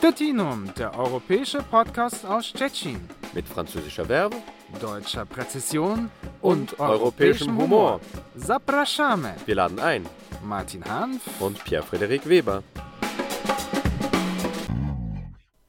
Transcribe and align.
Stettinum, 0.00 0.72
der 0.78 0.98
europäische 0.98 1.58
Podcast 1.58 2.24
aus 2.24 2.46
Stettin. 2.46 3.02
Mit 3.34 3.46
französischer 3.46 4.06
Verbe, 4.06 4.36
deutscher 4.80 5.26
Präzision 5.26 6.10
und, 6.40 6.72
und 6.72 6.80
europäischem 6.80 7.54
Humor. 7.58 8.00
Zapraszamy. 8.34 9.28
Wir 9.44 9.56
laden 9.56 9.78
ein. 9.78 10.06
Martin 10.42 10.82
Hanf 10.86 11.20
und 11.38 11.62
Pierre-Frederik 11.62 12.26
Weber. 12.26 12.62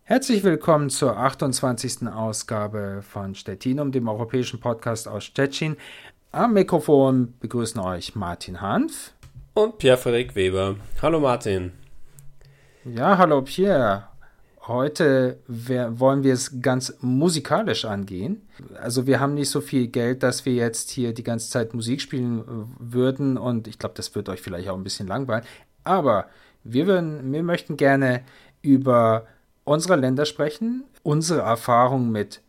Herzlich 0.03 0.45
willkommen 0.45 0.89
zur 0.89 1.17
28. 1.17 2.07
Ausgabe 2.07 3.01
von 3.01 3.35
Stettinum, 3.35 3.91
dem 3.91 4.07
europäischen 4.07 4.61
Podcast 4.61 5.09
aus 5.09 5.25
Stettin. 5.25 5.75
Am 6.31 6.53
Mikrofon 6.53 7.33
begrüßen 7.41 7.81
euch 7.81 8.15
Martin 8.15 8.61
Hanf 8.61 9.11
und 9.55 9.77
Pierre-Frederik 9.77 10.35
Weber. 10.35 10.77
Hallo 11.01 11.19
Martin. 11.19 11.73
Ja, 12.85 13.17
hallo 13.17 13.41
Pierre. 13.41 14.10
Heute 14.71 15.39
wollen 15.47 16.23
wir 16.23 16.33
es 16.33 16.61
ganz 16.61 16.95
musikalisch 17.01 17.83
angehen. 17.83 18.47
Also 18.79 19.05
wir 19.05 19.19
haben 19.19 19.33
nicht 19.33 19.49
so 19.49 19.59
viel 19.59 19.87
Geld, 19.87 20.23
dass 20.23 20.45
wir 20.45 20.53
jetzt 20.53 20.91
hier 20.91 21.13
die 21.13 21.23
ganze 21.23 21.49
Zeit 21.49 21.73
Musik 21.73 21.99
spielen 21.99 22.39
äh, 22.39 22.43
würden 22.79 23.37
und 23.37 23.67
ich 23.67 23.79
glaube, 23.79 23.95
das 23.95 24.15
wird 24.15 24.29
euch 24.29 24.41
vielleicht 24.41 24.69
auch 24.69 24.77
ein 24.77 24.83
bisschen 24.83 25.07
langweilen. 25.07 25.43
Aber 25.83 26.27
wir, 26.63 26.87
würden, 26.87 27.33
wir 27.33 27.43
möchten 27.43 27.75
gerne 27.75 28.23
über 28.61 29.27
unsere 29.65 29.97
Länder 29.97 30.25
sprechen, 30.25 30.85
unsere 31.03 31.41
Erfahrungen 31.41 32.11
mit 32.11 32.41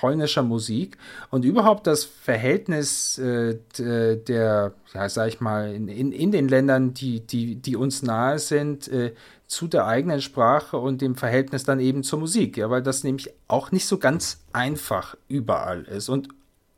polnischer 0.00 0.42
Musik 0.42 0.98
und 1.30 1.44
überhaupt 1.44 1.86
das 1.86 2.04
Verhältnis 2.04 3.18
äh, 3.18 3.56
der, 3.78 4.72
ja, 4.92 5.08
sag 5.08 5.28
ich 5.28 5.40
mal, 5.40 5.74
in, 5.74 5.88
in, 5.88 6.32
den 6.32 6.48
Ländern, 6.48 6.94
die, 6.94 7.20
die, 7.20 7.56
die 7.56 7.76
uns 7.76 8.02
nahe 8.02 8.38
sind, 8.38 8.88
äh, 8.88 9.14
zu 9.46 9.68
der 9.68 9.86
eigenen 9.86 10.20
Sprache 10.20 10.76
und 10.76 11.00
dem 11.00 11.14
Verhältnis 11.14 11.64
dann 11.64 11.80
eben 11.80 12.02
zur 12.02 12.18
Musik, 12.18 12.56
ja, 12.56 12.68
weil 12.68 12.82
das 12.82 13.04
nämlich 13.04 13.30
auch 13.48 13.72
nicht 13.72 13.86
so 13.86 13.98
ganz 13.98 14.40
einfach 14.52 15.16
überall 15.28 15.84
ist 15.84 16.08
und 16.08 16.28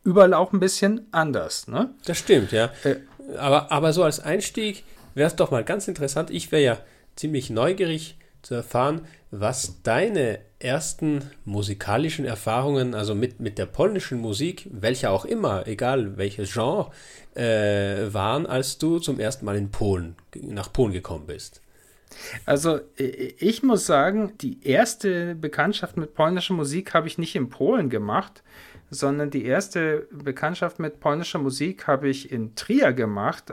überall 0.04 0.34
auch 0.34 0.52
ein 0.52 0.60
bisschen 0.60 1.06
anders, 1.10 1.66
ne? 1.66 1.90
Das 2.04 2.18
stimmt, 2.18 2.52
ja. 2.52 2.70
Äh, 2.84 2.96
aber, 3.38 3.72
aber 3.72 3.92
so 3.92 4.04
als 4.04 4.20
Einstieg 4.20 4.84
wäre 5.14 5.28
es 5.28 5.36
doch 5.36 5.50
mal 5.50 5.64
ganz 5.64 5.88
interessant. 5.88 6.30
Ich 6.30 6.52
wäre 6.52 6.62
ja 6.62 6.78
ziemlich 7.16 7.50
neugierig 7.50 8.16
zu 8.42 8.54
erfahren, 8.54 9.02
was 9.30 9.82
deine 9.82 10.38
ersten 10.60 11.22
musikalischen 11.44 12.24
Erfahrungen, 12.24 12.94
also 12.94 13.14
mit, 13.14 13.40
mit 13.40 13.58
der 13.58 13.66
polnischen 13.66 14.20
Musik, 14.20 14.68
welcher 14.72 15.10
auch 15.12 15.24
immer, 15.24 15.66
egal 15.66 16.16
welches 16.16 16.52
Genre, 16.52 16.90
äh, 17.34 18.12
waren, 18.12 18.46
als 18.46 18.78
du 18.78 18.98
zum 18.98 19.20
ersten 19.20 19.44
Mal 19.44 19.56
in 19.56 19.70
Polen, 19.70 20.16
nach 20.34 20.72
Polen 20.72 20.92
gekommen 20.92 21.26
bist. 21.26 21.62
Also 22.46 22.80
ich 22.96 23.62
muss 23.62 23.86
sagen, 23.86 24.32
die 24.40 24.66
erste 24.66 25.34
Bekanntschaft 25.34 25.96
mit 25.96 26.14
polnischer 26.14 26.54
Musik 26.54 26.94
habe 26.94 27.06
ich 27.06 27.18
nicht 27.18 27.36
in 27.36 27.50
Polen 27.50 27.90
gemacht, 27.90 28.42
sondern 28.90 29.30
die 29.30 29.44
erste 29.44 30.08
Bekanntschaft 30.10 30.78
mit 30.78 31.00
polnischer 31.00 31.38
Musik 31.38 31.86
habe 31.86 32.08
ich 32.08 32.32
in 32.32 32.54
Trier 32.54 32.92
gemacht. 32.92 33.52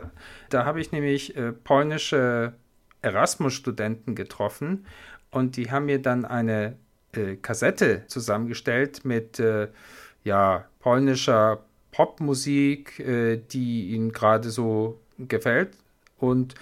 Da 0.50 0.66
habe 0.66 0.80
ich 0.80 0.92
nämlich 0.92 1.36
äh, 1.36 1.52
polnische 1.52 2.54
Erasmus-Studenten 3.02 4.16
getroffen 4.16 4.86
und 5.32 5.58
die 5.58 5.70
haben 5.70 5.86
mir 5.86 6.02
dann 6.02 6.26
eine 6.26 6.78
äh, 7.18 7.36
Kassette 7.38 8.04
zusammengestellt 8.08 9.06
mit 9.06 9.40
äh, 9.40 9.68
ja, 10.24 10.66
polnischer 10.80 11.64
Popmusik, 11.92 13.00
äh, 13.00 13.38
die 13.38 13.90
ihnen 13.92 14.12
gerade 14.12 14.50
so 14.50 15.00
gefällt. 15.18 15.70
Und 16.18 16.56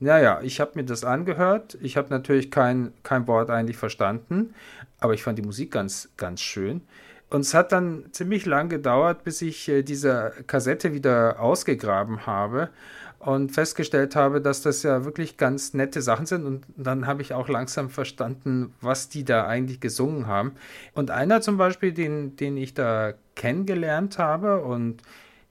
naja, 0.00 0.40
ich 0.42 0.60
habe 0.60 0.72
mir 0.74 0.84
das 0.84 1.04
angehört. 1.04 1.78
Ich 1.82 1.96
habe 1.96 2.08
natürlich 2.10 2.50
kein, 2.50 2.92
kein 3.02 3.26
Wort 3.26 3.50
eigentlich 3.50 3.76
verstanden, 3.76 4.54
aber 4.98 5.14
ich 5.14 5.22
fand 5.22 5.38
die 5.38 5.42
Musik 5.42 5.72
ganz, 5.72 6.08
ganz 6.16 6.40
schön. 6.40 6.80
Und 7.28 7.42
es 7.42 7.54
hat 7.54 7.70
dann 7.70 8.06
ziemlich 8.10 8.44
lang 8.44 8.68
gedauert, 8.68 9.22
bis 9.22 9.40
ich 9.42 9.68
äh, 9.68 9.82
diese 9.82 10.32
Kassette 10.46 10.92
wieder 10.92 11.38
ausgegraben 11.38 12.26
habe 12.26 12.70
und 13.20 13.52
festgestellt 13.52 14.16
habe, 14.16 14.40
dass 14.40 14.62
das 14.62 14.82
ja 14.82 15.04
wirklich 15.04 15.36
ganz 15.36 15.74
nette 15.74 16.00
Sachen 16.00 16.24
sind. 16.24 16.46
Und 16.46 16.64
dann 16.76 17.06
habe 17.06 17.20
ich 17.20 17.34
auch 17.34 17.48
langsam 17.48 17.90
verstanden, 17.90 18.72
was 18.80 19.10
die 19.10 19.24
da 19.24 19.46
eigentlich 19.46 19.78
gesungen 19.78 20.26
haben. 20.26 20.52
Und 20.94 21.10
einer 21.10 21.42
zum 21.42 21.58
Beispiel, 21.58 21.92
den, 21.92 22.36
den 22.36 22.56
ich 22.56 22.72
da 22.72 23.12
kennengelernt 23.36 24.18
habe 24.18 24.62
und 24.62 25.02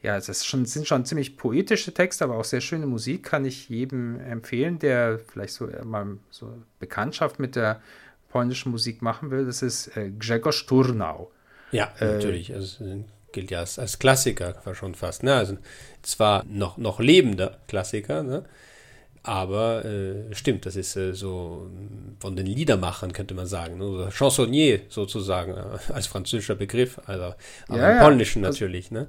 ja, 0.01 0.17
es 0.17 0.45
schon, 0.45 0.65
sind 0.65 0.87
schon 0.87 1.05
ziemlich 1.05 1.37
poetische 1.37 1.93
Texte, 1.93 2.23
aber 2.23 2.37
auch 2.37 2.45
sehr 2.45 2.61
schöne 2.61 2.87
Musik, 2.87 3.23
kann 3.23 3.45
ich 3.45 3.69
jedem 3.69 4.19
empfehlen, 4.19 4.79
der 4.79 5.19
vielleicht 5.19 5.53
so 5.53 5.67
mal 5.83 6.17
so 6.31 6.53
Bekanntschaft 6.79 7.39
mit 7.39 7.55
der 7.55 7.81
polnischen 8.29 8.71
Musik 8.71 9.01
machen 9.01 9.29
will. 9.29 9.45
Das 9.45 9.61
ist 9.61 9.95
äh, 9.95 10.09
Grzegorz 10.17 10.65
Turnau. 10.65 11.31
Ja, 11.71 11.91
äh, 11.99 12.13
natürlich. 12.13 12.53
Also, 12.53 12.85
gilt 13.31 13.51
ja 13.51 13.59
als, 13.59 13.79
als 13.79 13.99
Klassiker 13.99 14.55
schon 14.73 14.95
fast. 14.95 15.23
Ne? 15.23 15.35
Also 15.35 15.57
zwar 16.01 16.45
noch, 16.45 16.77
noch 16.77 16.99
lebender 16.99 17.59
Klassiker, 17.67 18.23
ne? 18.23 18.45
aber 19.23 19.85
äh, 19.85 20.33
stimmt, 20.33 20.65
das 20.65 20.75
ist 20.75 20.95
äh, 20.95 21.13
so 21.13 21.69
von 22.19 22.35
den 22.35 22.45
Liedermachern, 22.45 23.13
könnte 23.13 23.33
man 23.33 23.45
sagen. 23.45 23.77
Ne? 23.77 24.09
Chansonnier 24.11 24.81
sozusagen, 24.89 25.53
äh, 25.53 25.93
als 25.93 26.07
französischer 26.07 26.55
Begriff, 26.55 26.99
also, 27.05 27.33
aber 27.67 27.77
ja, 27.77 27.91
im 27.93 27.99
Polnischen 27.99 28.45
also, 28.45 28.55
natürlich. 28.55 28.91
Ne? 28.91 29.07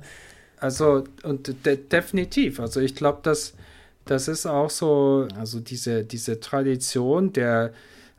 Also, 0.58 1.04
und 1.22 1.64
de 1.64 1.76
definitiv. 1.76 2.60
Also 2.60 2.80
ich 2.80 2.94
glaube, 2.94 3.20
dass 3.22 3.54
das 4.04 4.28
ist 4.28 4.46
auch 4.46 4.70
so, 4.70 5.28
also 5.38 5.60
diese, 5.60 6.04
diese 6.04 6.40
Tradition 6.40 7.32
der 7.32 7.72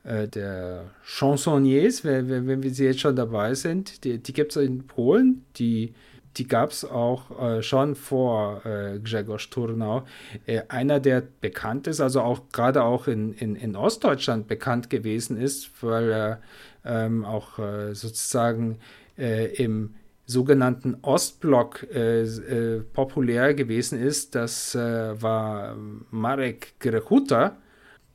der 0.04 0.86
Chansonniers, 1.04 2.04
wenn, 2.04 2.48
wenn, 2.48 2.64
wir 2.64 2.74
sie 2.74 2.86
jetzt 2.86 3.02
schon 3.02 3.16
dabei 3.16 3.54
sind, 3.54 4.04
die, 4.04 4.18
die 4.18 4.34
gibt 4.34 4.56
es 4.56 4.64
in 4.64 4.88
Polen, 4.88 5.46
die, 5.58 5.94
die 6.38 6.48
gab 6.48 6.72
es 6.72 6.86
auch 6.86 7.40
äh, 7.40 7.62
schon 7.62 7.96
vor 7.96 8.66
äh, 8.66 9.00
Grzegorz 9.00 9.50
Turnau. 9.50 10.04
Äh, 10.46 10.62
einer, 10.70 11.00
der 11.00 11.24
bekannt 11.42 11.88
ist, 11.88 12.00
also 12.00 12.22
auch 12.22 12.42
gerade 12.52 12.84
auch 12.84 13.08
in, 13.08 13.34
in, 13.34 13.56
in 13.56 13.76
Ostdeutschland 13.76 14.48
bekannt 14.48 14.90
gewesen 14.90 15.38
ist, 15.38 15.70
weil 15.84 16.12
er 16.12 16.42
ähm, 16.86 17.26
auch 17.26 17.60
äh, 17.60 17.94
sozusagen 17.94 18.80
äh, 19.18 19.54
im 19.56 19.96
sogenannten 20.26 20.98
Ostblock 21.02 21.86
äh, 21.94 22.22
äh, 22.22 22.80
populär 22.94 23.54
gewesen 23.54 24.00
ist. 24.00 24.36
Das 24.36 24.74
äh, 24.74 25.22
war 25.22 25.76
Marek 26.10 26.80
Grechuta, 26.80 27.58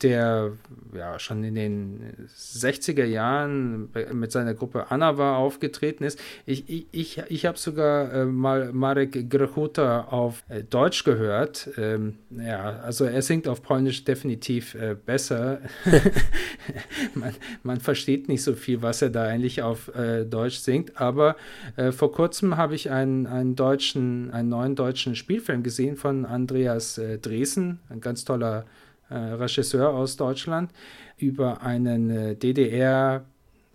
der 0.01 0.51
ja 0.95 1.17
schon 1.19 1.43
in 1.43 1.55
den 1.55 2.27
60er 2.35 3.05
Jahren 3.05 3.89
mit 4.13 4.31
seiner 4.31 4.53
Gruppe 4.53 4.91
Anna 4.91 5.17
war 5.17 5.37
aufgetreten 5.37 6.03
ist. 6.03 6.19
Ich, 6.45 6.69
ich, 6.69 6.87
ich, 6.91 7.23
ich 7.29 7.45
habe 7.45 7.57
sogar 7.57 8.13
äh, 8.13 8.25
mal 8.25 8.71
Marek 8.73 9.29
Grechuta 9.29 10.01
auf 10.05 10.43
äh, 10.49 10.63
Deutsch 10.63 11.03
gehört. 11.03 11.69
Ähm, 11.77 12.15
ja, 12.29 12.79
also 12.79 13.05
er 13.05 13.21
singt 13.21 13.47
auf 13.47 13.61
Polnisch 13.63 14.03
definitiv 14.03 14.75
äh, 14.75 14.95
besser. 14.95 15.61
man, 17.15 17.33
man, 17.63 17.79
versteht 17.79 18.27
nicht 18.27 18.43
so 18.43 18.53
viel, 18.53 18.81
was 18.81 19.01
er 19.01 19.09
da 19.09 19.23
eigentlich 19.23 19.61
auf 19.61 19.93
äh, 19.95 20.25
Deutsch 20.25 20.57
singt, 20.57 20.99
aber 20.99 21.35
äh, 21.75 21.91
vor 21.91 22.11
kurzem 22.11 22.57
habe 22.57 22.75
ich 22.75 22.91
einen, 22.91 23.27
einen 23.27 23.55
deutschen, 23.55 24.31
einen 24.31 24.49
neuen 24.49 24.75
deutschen 24.75 25.15
Spielfilm 25.15 25.63
gesehen 25.63 25.95
von 25.95 26.25
Andreas 26.25 26.97
äh, 26.97 27.17
Dresen, 27.17 27.79
ein 27.89 28.01
ganz 28.01 28.25
toller 28.25 28.65
äh, 29.09 29.15
Regisseur 29.15 29.89
aus 29.89 30.15
Deutschland, 30.15 30.71
über 31.17 31.61
einen 31.61 32.09
äh, 32.09 32.35
DDR, 32.35 33.25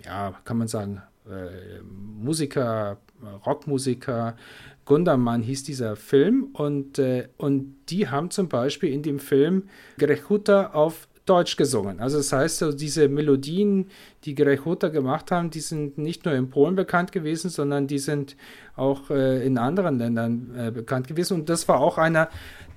ja, 0.04 0.34
kann 0.44 0.58
man 0.58 0.68
sagen, 0.68 1.02
äh, 1.28 1.80
Musiker, 1.82 2.98
Rockmusiker, 3.46 4.36
Gundermann 4.84 5.42
hieß 5.42 5.62
dieser 5.62 5.94
Film 5.94 6.48
und, 6.54 7.00
und 7.36 7.76
die 7.88 8.08
haben 8.08 8.32
zum 8.32 8.48
Beispiel 8.48 8.92
in 8.92 9.04
dem 9.04 9.20
Film 9.20 9.68
Grechuta 9.96 10.70
auf 10.72 11.06
Deutsch 11.24 11.56
gesungen. 11.56 12.00
Also 12.00 12.16
das 12.16 12.32
heißt, 12.32 12.58
so 12.58 12.72
diese 12.72 13.08
Melodien, 13.08 13.90
die 14.24 14.34
Grechota 14.34 14.88
gemacht 14.88 15.30
haben, 15.30 15.50
die 15.50 15.60
sind 15.60 15.96
nicht 15.96 16.24
nur 16.24 16.34
in 16.34 16.50
Polen 16.50 16.74
bekannt 16.74 17.12
gewesen, 17.12 17.48
sondern 17.48 17.86
die 17.86 17.98
sind 17.98 18.36
auch 18.74 19.10
äh, 19.10 19.46
in 19.46 19.56
anderen 19.58 19.98
Ländern 19.98 20.54
äh, 20.56 20.70
bekannt 20.70 21.06
gewesen. 21.06 21.40
Und 21.40 21.48
das 21.48 21.68
war 21.68 21.80
auch 21.80 21.98
einer 21.98 22.28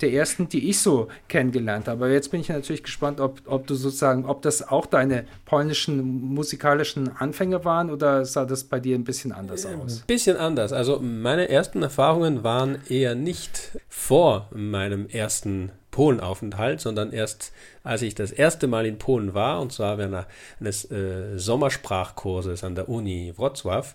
der 0.02 0.12
ersten, 0.12 0.50
die 0.50 0.70
ich 0.70 0.80
so 0.80 1.08
kennengelernt 1.28 1.88
habe. 1.88 2.06
Aber 2.06 2.14
jetzt 2.14 2.30
bin 2.30 2.42
ich 2.42 2.50
natürlich 2.50 2.84
gespannt, 2.84 3.20
ob, 3.20 3.42
ob 3.46 3.66
du 3.66 3.76
sozusagen, 3.76 4.26
ob 4.26 4.42
das 4.42 4.68
auch 4.68 4.86
deine 4.86 5.26
polnischen 5.46 6.04
musikalischen 6.04 7.16
Anfänge 7.16 7.66
waren 7.66 7.90
oder 7.90 8.26
sah 8.26 8.46
das 8.46 8.64
bei 8.66 8.80
dir 8.80 8.96
ein 8.96 9.06
bisschen 9.06 9.32
anders 9.32 9.66
aus? 9.66 10.02
Ein 10.02 10.08
bisschen 10.08 10.38
anders. 10.38 10.72
Also 10.74 11.00
meine 11.00 11.50
ersten 11.50 11.82
Erfahrungen 11.82 12.44
waren 12.44 12.78
eher 12.90 13.16
nicht 13.16 13.78
vor 13.88 14.50
meinem 14.54 15.08
ersten 15.08 15.72
Polenaufenthalt, 15.96 16.82
sondern 16.82 17.14
erst 17.14 17.54
als 17.86 18.02
ich 18.02 18.16
das 18.16 18.34
erste 18.34 18.68
Mal 18.68 18.86
in 18.86 18.98
Polen 18.98 19.34
war, 19.34 19.62
und 19.62 19.72
zwar 19.72 19.98
während 19.98 20.26
eines 20.60 20.92
äh, 20.92 21.38
Sommersprachkurses 21.38 22.66
an 22.66 22.76
der 22.76 22.90
Uni 22.90 23.34
Wrocław 23.38 23.86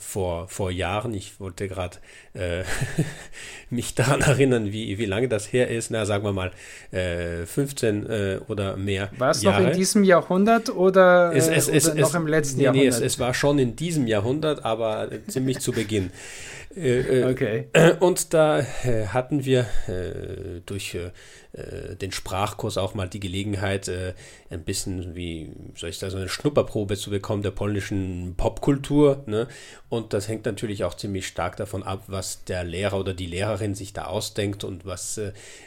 vor, 0.00 0.48
vor 0.48 0.72
Jahren. 0.72 1.14
Ich 1.14 1.38
wollte 1.38 1.68
gerade 1.68 1.98
äh, 2.34 2.64
mich 3.70 3.94
daran 3.94 4.20
erinnern, 4.22 4.72
wie, 4.72 4.98
wie 4.98 5.04
lange 5.04 5.28
das 5.28 5.52
her 5.52 5.68
ist. 5.68 5.92
Na, 5.92 6.06
sagen 6.06 6.24
wir 6.24 6.32
mal 6.32 6.50
äh, 6.90 7.46
15 7.46 8.06
äh, 8.06 8.40
oder 8.48 8.76
mehr. 8.76 9.10
War 9.16 9.30
es 9.30 9.44
noch 9.44 9.56
in 9.60 9.72
diesem 9.74 10.02
Jahrhundert 10.02 10.70
oder, 10.70 11.32
es, 11.36 11.46
es, 11.46 11.68
oder 11.68 11.76
es, 11.76 11.94
noch 11.94 12.14
im 12.16 12.26
letzten 12.26 12.58
nee, 12.58 12.64
Jahrhundert? 12.64 12.98
Nee, 12.98 13.06
es, 13.06 13.20
war 13.20 13.32
schon 13.32 13.60
in 13.60 13.76
diesem 13.76 14.08
Jahrhundert, 14.08 14.64
aber 14.64 15.08
ziemlich 15.28 15.60
zu 15.60 15.70
Beginn. 15.70 16.10
Äh, 16.76 17.22
äh, 17.22 17.24
okay. 17.30 17.66
Und 18.00 18.34
da 18.34 18.60
äh, 18.60 19.06
hatten 19.08 19.44
wir 19.44 19.66
durch 20.66 20.98
den 22.00 22.10
Sprachkurs 22.10 22.78
auch 22.78 22.94
mal 22.94 23.08
die 23.08 23.20
Gelegenheit, 23.20 23.88
ein 24.50 24.64
bisschen, 24.64 25.14
wie 25.14 25.52
soll 25.76 25.90
ich 25.90 25.98
sagen, 25.98 26.10
so 26.10 26.16
eine 26.16 26.28
Schnupperprobe 26.28 26.96
zu 26.96 27.10
bekommen 27.10 27.42
der 27.42 27.52
polnischen 27.52 28.34
Popkultur. 28.36 29.22
Ne? 29.26 29.46
Und 29.88 30.12
das 30.12 30.28
hängt 30.28 30.46
natürlich 30.46 30.82
auch 30.82 30.94
ziemlich 30.94 31.28
stark 31.28 31.56
davon 31.56 31.82
ab, 31.82 32.04
was 32.08 32.44
der 32.44 32.64
Lehrer 32.64 32.98
oder 32.98 33.14
die 33.14 33.26
Lehrerin 33.26 33.74
sich 33.74 33.92
da 33.92 34.06
ausdenkt 34.06 34.64
und 34.64 34.84
was 34.84 35.20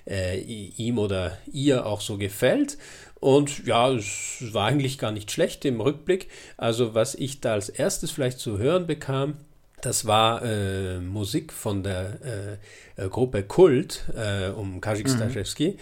äh, 0.06 0.39
ihm 0.39 1.00
oder 1.00 1.38
ihr 1.51 1.86
auch 1.86 2.01
so 2.01 2.18
gefällt. 2.18 2.78
Und 3.19 3.66
ja, 3.66 3.90
es 3.92 4.54
war 4.54 4.68
eigentlich 4.68 4.98
gar 4.98 5.12
nicht 5.12 5.31
schlecht 5.31 5.66
im 5.66 5.81
Rückblick. 5.81 6.30
Also 6.56 6.94
was 6.94 7.16
ich 7.16 7.42
da 7.42 7.54
als 7.54 7.69
erstes 7.69 8.12
vielleicht 8.12 8.40
zu 8.40 8.57
hören 8.57 8.88
bekam, 8.88 9.38
das 9.82 10.06
war 10.06 10.44
äh, 10.44 11.00
Musik 11.00 11.54
von 11.54 11.84
der 11.84 12.60
äh, 12.98 13.04
äh 13.06 13.10
Gruppe 13.10 13.44
Kult 13.44 14.06
äh, 14.16 14.50
um 14.50 14.82
Kajik 14.82 15.08
mhm. 15.08 15.16
Staszewski. 15.16 15.78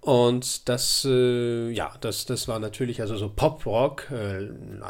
Und 0.00 0.68
das, 0.68 1.06
äh, 1.08 1.70
ja, 1.70 1.92
das, 2.00 2.26
das 2.26 2.48
war 2.48 2.58
natürlich 2.58 3.00
also 3.00 3.16
so 3.16 3.28
Pop-Rock, 3.28 4.10
äh, 4.10 4.40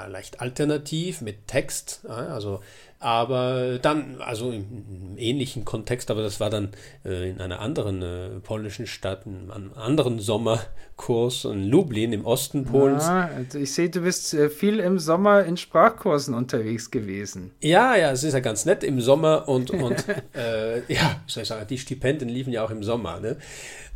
leicht 0.08 0.40
alternativ 0.40 1.20
mit 1.20 1.46
Text, 1.48 2.06
also 2.08 2.60
aber 3.02 3.78
dann, 3.80 4.20
also 4.20 4.50
im 4.50 5.16
ähnlichen 5.16 5.64
Kontext, 5.64 6.10
aber 6.10 6.22
das 6.22 6.40
war 6.40 6.50
dann 6.50 6.70
äh, 7.04 7.30
in 7.30 7.40
einer 7.40 7.60
anderen 7.60 8.02
äh, 8.02 8.28
polnischen 8.42 8.86
Stadt, 8.86 9.26
in 9.26 9.50
einem 9.50 9.72
anderen 9.74 10.20
Sommerkurs 10.20 11.44
in 11.44 11.68
Lublin 11.68 12.12
im 12.12 12.24
Osten 12.24 12.64
Polens. 12.64 13.04
Ja, 13.04 13.30
also 13.36 13.58
ich 13.58 13.72
sehe, 13.72 13.90
du 13.90 14.00
bist 14.00 14.34
äh, 14.34 14.48
viel 14.48 14.78
im 14.78 14.98
Sommer 14.98 15.44
in 15.44 15.56
Sprachkursen 15.56 16.34
unterwegs 16.34 16.90
gewesen. 16.90 17.50
Ja, 17.60 17.96
ja, 17.96 18.12
es 18.12 18.24
ist 18.24 18.34
ja 18.34 18.40
ganz 18.40 18.64
nett 18.64 18.84
im 18.84 19.00
Sommer 19.00 19.48
und, 19.48 19.70
und 19.70 20.04
äh, 20.34 20.80
ja, 20.92 21.20
soll 21.26 21.42
ich 21.42 21.48
sagen, 21.48 21.66
die 21.68 21.78
Stipendien 21.78 22.28
liefen 22.30 22.52
ja 22.52 22.64
auch 22.64 22.70
im 22.70 22.82
Sommer. 22.82 23.20
Ne? 23.20 23.36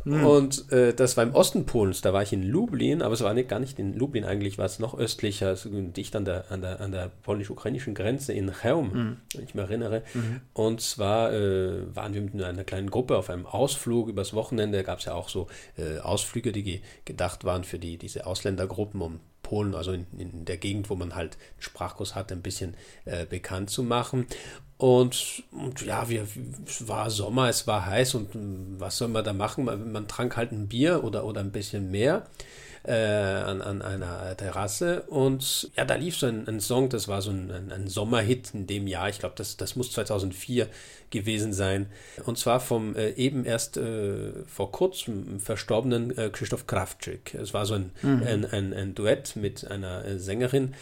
Mhm. 0.07 0.25
Und 0.25 0.71
äh, 0.71 0.93
das 0.93 1.17
war 1.17 1.23
im 1.23 1.35
Osten 1.35 1.65
Polens, 1.65 2.01
da 2.01 2.13
war 2.13 2.23
ich 2.23 2.31
in 2.31 2.43
Lublin, 2.43 3.01
aber 3.01 3.13
es 3.13 3.21
war 3.21 3.33
nicht, 3.33 3.49
gar 3.49 3.59
nicht 3.59 3.77
in 3.77 3.93
Lublin 3.93 4.23
eigentlich, 4.23 4.57
war 4.57 4.65
es 4.65 4.79
noch 4.79 4.97
östlicher, 4.97 5.47
also 5.47 5.69
dicht 5.69 6.15
an 6.15 6.23
der, 6.23 6.45
an 6.49 6.61
der, 6.61 6.79
an 6.79 6.91
der 6.91 7.11
polnisch-ukrainischen 7.23 7.93
Grenze 7.93 8.31
in 8.31 8.51
Chełm, 8.51 8.91
mhm. 8.97 9.17
wenn 9.35 9.43
ich 9.43 9.55
mich 9.55 9.63
erinnere. 9.63 10.03
Mhm. 10.13 10.41
Und 10.53 10.81
zwar 10.81 11.31
äh, 11.33 11.95
waren 11.95 12.13
wir 12.13 12.21
mit 12.21 12.41
einer 12.41 12.63
kleinen 12.63 12.89
Gruppe 12.89 13.17
auf 13.17 13.29
einem 13.29 13.45
Ausflug 13.45 14.09
übers 14.09 14.33
Wochenende, 14.33 14.83
gab 14.83 14.99
es 14.99 15.05
ja 15.05 15.13
auch 15.13 15.29
so 15.29 15.47
äh, 15.77 15.99
Ausflüge, 15.99 16.51
die 16.51 16.63
ge 16.63 16.81
gedacht 17.05 17.45
waren 17.45 17.63
für 17.63 17.79
die, 17.79 17.97
diese 17.97 18.25
Ausländergruppen, 18.25 19.01
um 19.01 19.19
Polen, 19.43 19.75
also 19.75 19.93
in, 19.93 20.05
in, 20.17 20.45
der 20.45 20.57
Gegend, 20.57 20.89
wo 20.89 20.95
man 20.95 21.15
halt 21.15 21.35
einen 21.35 21.61
Sprachkurs 21.61 22.15
hat, 22.15 22.31
ein 22.31 22.41
bisschen 22.41 22.75
äh, 23.05 23.25
bekannt 23.25 23.69
zu 23.69 23.81
machen. 23.81 24.27
Und, 24.77 25.43
und, 25.51 25.85
ja, 25.85 26.09
wir, 26.09 26.27
es 26.65 26.87
war 26.87 27.09
Sommer, 27.09 27.47
es 27.47 27.65
war 27.65 27.85
heiß 27.85 28.15
und 28.15 28.29
was 28.79 28.97
soll 28.97 29.07
man 29.07 29.23
da 29.23 29.33
machen? 29.33 29.63
Man, 29.63 29.91
man 29.91 30.07
trank 30.07 30.35
halt 30.35 30.51
ein 30.51 30.67
Bier 30.67 31.03
oder, 31.03 31.25
oder 31.25 31.41
ein 31.41 31.51
bisschen 31.51 31.89
mehr 31.89 32.27
äh, 32.87 32.93
an, 32.93 33.61
an 33.61 33.81
einer 33.81 34.35
Terrasse 34.37 35.01
und 35.03 35.69
ja, 35.75 35.83
da 35.83 35.95
lief 35.95 36.17
so 36.17 36.25
ein, 36.27 36.47
ein 36.47 36.61
Song, 36.61 36.87
das 36.87 37.07
war 37.09 37.21
so 37.21 37.31
ein, 37.31 37.51
ein, 37.51 37.71
ein, 37.71 37.87
Sommerhit 37.87 38.53
in 38.53 38.65
dem 38.65 38.87
Jahr, 38.87 39.09
ich 39.09 39.19
glaube, 39.19 39.35
das, 39.37 39.57
das 39.57 39.75
muss 39.75 39.91
2004 39.91 40.67
gewesen 41.09 41.51
sein 41.51 41.87
und 42.25 42.37
zwar 42.37 42.61
vom 42.61 42.95
äh, 42.95 43.09
eben 43.11 43.43
erst 43.43 43.75
äh, 43.75 44.31
vor 44.45 44.71
kurzem 44.71 45.39
verstorbenen 45.41 46.17
äh, 46.17 46.29
Christoph 46.29 46.65
Krawczyk. 46.65 47.33
Es 47.33 47.53
war 47.53 47.65
so 47.65 47.75
ein, 47.75 47.91
mhm. 48.01 48.23
ein, 48.25 48.45
ein, 48.45 48.73
ein, 48.73 48.95
Duett 48.95 49.35
mit 49.35 49.69
einer 49.69 50.05
äh, 50.05 50.17
Sängerin, 50.17 50.73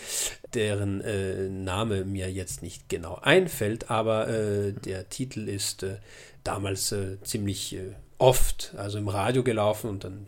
deren 0.54 1.02
äh, 1.02 1.50
Name 1.50 2.06
mir 2.06 2.32
jetzt 2.32 2.62
nicht 2.62 2.88
genau 2.88 3.16
einfällt, 3.22 3.90
aber 3.90 4.28
der 4.86 5.10
Titel 5.10 5.50
ist 5.50 5.86
damals 6.44 6.94
ziemlich 7.24 7.78
oft, 8.18 8.74
also 8.78 8.98
im 8.98 9.08
Radio 9.08 9.44
gelaufen 9.44 9.90
und 9.90 10.04
dann 10.04 10.26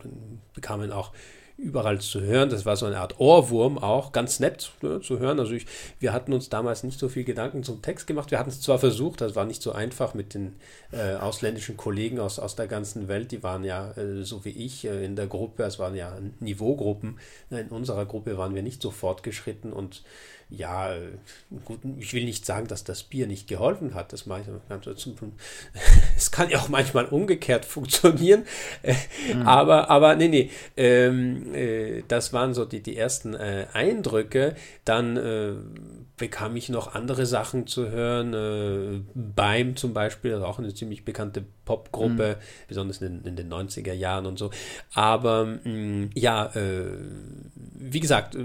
bekamen 0.54 0.92
auch 0.92 1.12
überall 1.58 2.00
zu 2.00 2.20
hören. 2.20 2.48
Das 2.50 2.64
war 2.64 2.76
so 2.76 2.86
eine 2.86 2.98
Art 2.98 3.18
Ohrwurm 3.18 3.78
auch, 3.78 4.12
ganz 4.12 4.38
nett 4.38 4.70
ne, 4.80 5.00
zu 5.00 5.18
hören. 5.18 5.40
Also 5.40 5.52
ich, 5.52 5.66
wir 5.98 6.12
hatten 6.12 6.32
uns 6.32 6.48
damals 6.48 6.84
nicht 6.84 6.98
so 6.98 7.08
viel 7.08 7.24
Gedanken 7.24 7.64
zum 7.64 7.82
Text 7.82 8.06
gemacht. 8.06 8.30
Wir 8.30 8.38
hatten 8.38 8.50
es 8.50 8.60
zwar 8.60 8.78
versucht, 8.78 9.20
das 9.20 9.34
war 9.34 9.44
nicht 9.44 9.60
so 9.60 9.72
einfach 9.72 10.14
mit 10.14 10.34
den 10.34 10.54
äh, 10.92 11.16
ausländischen 11.16 11.76
Kollegen 11.76 12.20
aus, 12.20 12.38
aus 12.38 12.54
der 12.54 12.68
ganzen 12.68 13.08
Welt. 13.08 13.32
Die 13.32 13.42
waren 13.42 13.64
ja 13.64 13.90
äh, 13.92 14.22
so 14.22 14.44
wie 14.44 14.50
ich 14.50 14.84
äh, 14.84 15.04
in 15.04 15.16
der 15.16 15.26
Gruppe, 15.26 15.64
es 15.64 15.80
waren 15.80 15.96
ja 15.96 16.16
Niveaugruppen. 16.38 17.18
In 17.50 17.68
unserer 17.68 18.06
Gruppe 18.06 18.38
waren 18.38 18.54
wir 18.54 18.62
nicht 18.62 18.80
so 18.80 18.92
fortgeschritten 18.92 19.72
und 19.72 20.04
ja, 20.50 20.94
äh, 20.94 21.00
gut, 21.64 21.80
ich 21.98 22.14
will 22.14 22.24
nicht 22.24 22.46
sagen, 22.46 22.68
dass 22.68 22.82
das 22.82 23.02
Bier 23.02 23.26
nicht 23.26 23.48
geholfen 23.48 23.94
hat. 23.94 24.14
Das 24.14 24.24
es 26.16 26.30
kann 26.30 26.48
ja 26.48 26.58
auch 26.58 26.68
manchmal 26.70 27.04
umgekehrt 27.04 27.66
funktionieren. 27.66 28.44
Mhm. 29.32 29.42
Aber, 29.42 29.90
aber 29.90 30.16
nee, 30.16 30.28
nee, 30.28 30.50
ähm, 30.76 31.54
äh, 31.54 32.02
das 32.08 32.32
waren 32.32 32.54
so 32.54 32.64
die, 32.64 32.82
die 32.82 32.96
ersten 32.96 33.34
äh, 33.34 33.66
Eindrücke. 33.74 34.54
Dann 34.86 35.16
äh, 35.18 35.52
bekam 36.16 36.56
ich 36.56 36.70
noch 36.70 36.94
andere 36.94 37.26
Sachen 37.26 37.66
zu 37.66 37.90
hören. 37.90 38.32
Äh, 38.32 39.02
Beim 39.14 39.76
zum 39.76 39.92
Beispiel, 39.92 40.32
also 40.32 40.46
auch 40.46 40.58
eine 40.58 40.72
ziemlich 40.72 41.04
bekannte 41.04 41.44
Popgruppe, 41.66 42.36
mhm. 42.38 42.66
besonders 42.68 43.02
in, 43.02 43.22
in, 43.24 43.36
den 43.36 43.52
90er 43.52 43.92
Jahren 43.92 44.24
und 44.24 44.38
so. 44.38 44.50
Aber 44.94 45.44
mh, 45.44 45.60
mm, 45.64 46.10
ja, 46.14 46.46
äh, 46.54 46.86
wie 47.54 48.00
gesagt, 48.00 48.36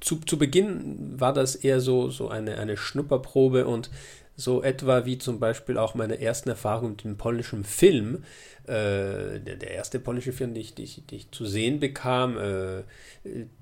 zu, 0.00 0.16
zu 0.16 0.38
Beginn 0.38 1.20
war 1.20 1.32
das 1.32 1.54
eher 1.54 1.80
so, 1.80 2.10
so 2.10 2.28
eine, 2.28 2.58
eine 2.58 2.76
Schnupperprobe 2.76 3.66
und 3.66 3.90
so 4.40 4.62
etwa 4.62 5.04
wie 5.04 5.18
zum 5.18 5.38
Beispiel 5.38 5.76
auch 5.76 5.94
meine 5.94 6.20
ersten 6.20 6.48
Erfahrungen 6.48 6.92
mit 6.92 7.04
dem 7.04 7.16
polnischen 7.16 7.64
Film. 7.64 8.24
Äh, 8.64 9.40
der, 9.40 9.56
der, 9.56 9.70
erste 9.70 9.98
polnische 9.98 10.32
Film, 10.32 10.54
den 10.54 10.60
ich, 10.60 10.74
den 10.74 10.84
ich, 10.84 11.04
den 11.06 11.18
ich 11.18 11.30
zu 11.30 11.44
sehen 11.44 11.80
bekam, 11.80 12.38
äh, 12.38 12.82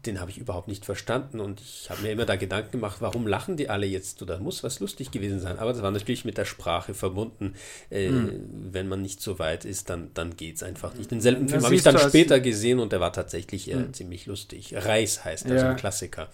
den 0.04 0.20
habe 0.20 0.30
ich 0.30 0.38
überhaupt 0.38 0.68
nicht 0.68 0.84
verstanden 0.84 1.40
und 1.40 1.60
ich 1.60 1.88
habe 1.88 2.02
mir 2.02 2.12
immer 2.12 2.26
da 2.26 2.36
Gedanken 2.36 2.72
gemacht, 2.72 2.98
warum 3.00 3.26
lachen 3.26 3.56
die 3.56 3.70
alle 3.70 3.86
jetzt? 3.86 4.20
Oder 4.22 4.38
muss 4.38 4.64
was 4.64 4.80
lustig 4.80 5.10
gewesen 5.10 5.40
sein? 5.40 5.58
Aber 5.58 5.72
das 5.72 5.82
war 5.82 5.92
natürlich 5.92 6.24
mit 6.24 6.36
der 6.36 6.44
Sprache 6.44 6.94
verbunden. 6.94 7.54
Äh, 7.90 8.10
mhm. 8.10 8.48
Wenn 8.70 8.88
man 8.88 9.00
nicht 9.00 9.22
so 9.22 9.38
weit 9.38 9.64
ist, 9.64 9.88
dann, 9.88 10.10
dann 10.14 10.36
geht 10.36 10.56
es 10.56 10.62
einfach 10.62 10.94
nicht. 10.94 11.10
Denselben 11.10 11.48
Film 11.48 11.64
habe 11.64 11.74
ich 11.74 11.82
dann 11.82 11.98
später 11.98 12.40
gesehen 12.40 12.78
und 12.78 12.92
der 12.92 13.00
war 13.00 13.12
tatsächlich 13.12 13.72
mhm. 13.72 13.94
ziemlich 13.94 14.26
lustig. 14.26 14.74
Reis 14.76 15.24
heißt 15.24 15.46
er, 15.46 15.54
ja. 15.54 15.60
so 15.60 15.66
ein 15.68 15.76
Klassiker. 15.76 16.28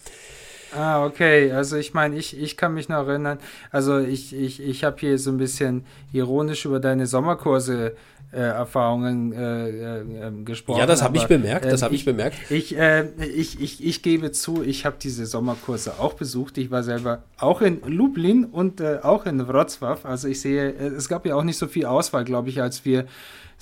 Ah, 0.77 1.05
okay. 1.05 1.53
Also 1.53 1.77
ich 1.77 1.95
meine, 1.95 2.17
ich, 2.17 2.39
ich 2.39 2.57
kann 2.57 2.75
mich 2.75 2.89
noch 2.89 3.07
erinnern, 3.07 3.39
also 3.71 3.99
ich, 3.99 4.35
ich, 4.35 4.61
ich 4.61 4.85
habe 4.85 4.97
hier 4.99 5.19
so 5.19 5.31
ein 5.31 5.39
bisschen 5.39 5.85
ironisch 6.13 6.65
über 6.65 6.81
deine 6.81 7.07
Sommerkurse 7.07 7.95
äh, 8.35 8.41
Erfahrungen 8.41 9.33
äh, 9.33 9.69
äh, 9.69 10.27
ähm, 10.27 10.45
gesprochen. 10.45 10.81
Ja, 10.81 10.87
das 10.87 11.03
habe 11.03 11.17
ich 11.17 11.27
bemerkt, 11.27 11.67
das 11.67 11.83
habe 11.83 11.95
ich, 11.95 12.01
ich, 12.01 12.05
bemerkt. 12.05 12.37
Ich, 12.51 12.77
äh, 12.77 13.05
ich, 13.23 13.61
ich, 13.61 13.85
ich 13.85 14.03
gebe 14.03 14.33
zu, 14.33 14.63
ich 14.63 14.85
habe 14.85 14.97
diese 15.01 15.25
Sommerkurse 15.27 16.01
auch 16.01 16.15
besucht. 16.15 16.59
Ich 16.59 16.71
war 16.71 16.83
selber 16.83 17.23
auch 17.39 17.63
in 17.63 17.81
Lublin 17.87 18.45
und 18.45 18.81
äh, 18.81 18.99
auch 19.03 19.27
in 19.27 19.43
Wrocław. 19.43 20.05
Also 20.05 20.29
ich 20.29 20.41
sehe, 20.41 20.71
äh, 20.71 20.87
es 20.89 21.09
gab 21.09 21.27
ja 21.27 21.37
auch 21.37 21.45
nicht 21.45 21.59
so 21.59 21.69
viel 21.69 21.87
Auswahl, 21.87 22.25
glaube 22.25 22.49
ich, 22.49 22.61
als 22.61 22.85
wir 22.85 23.07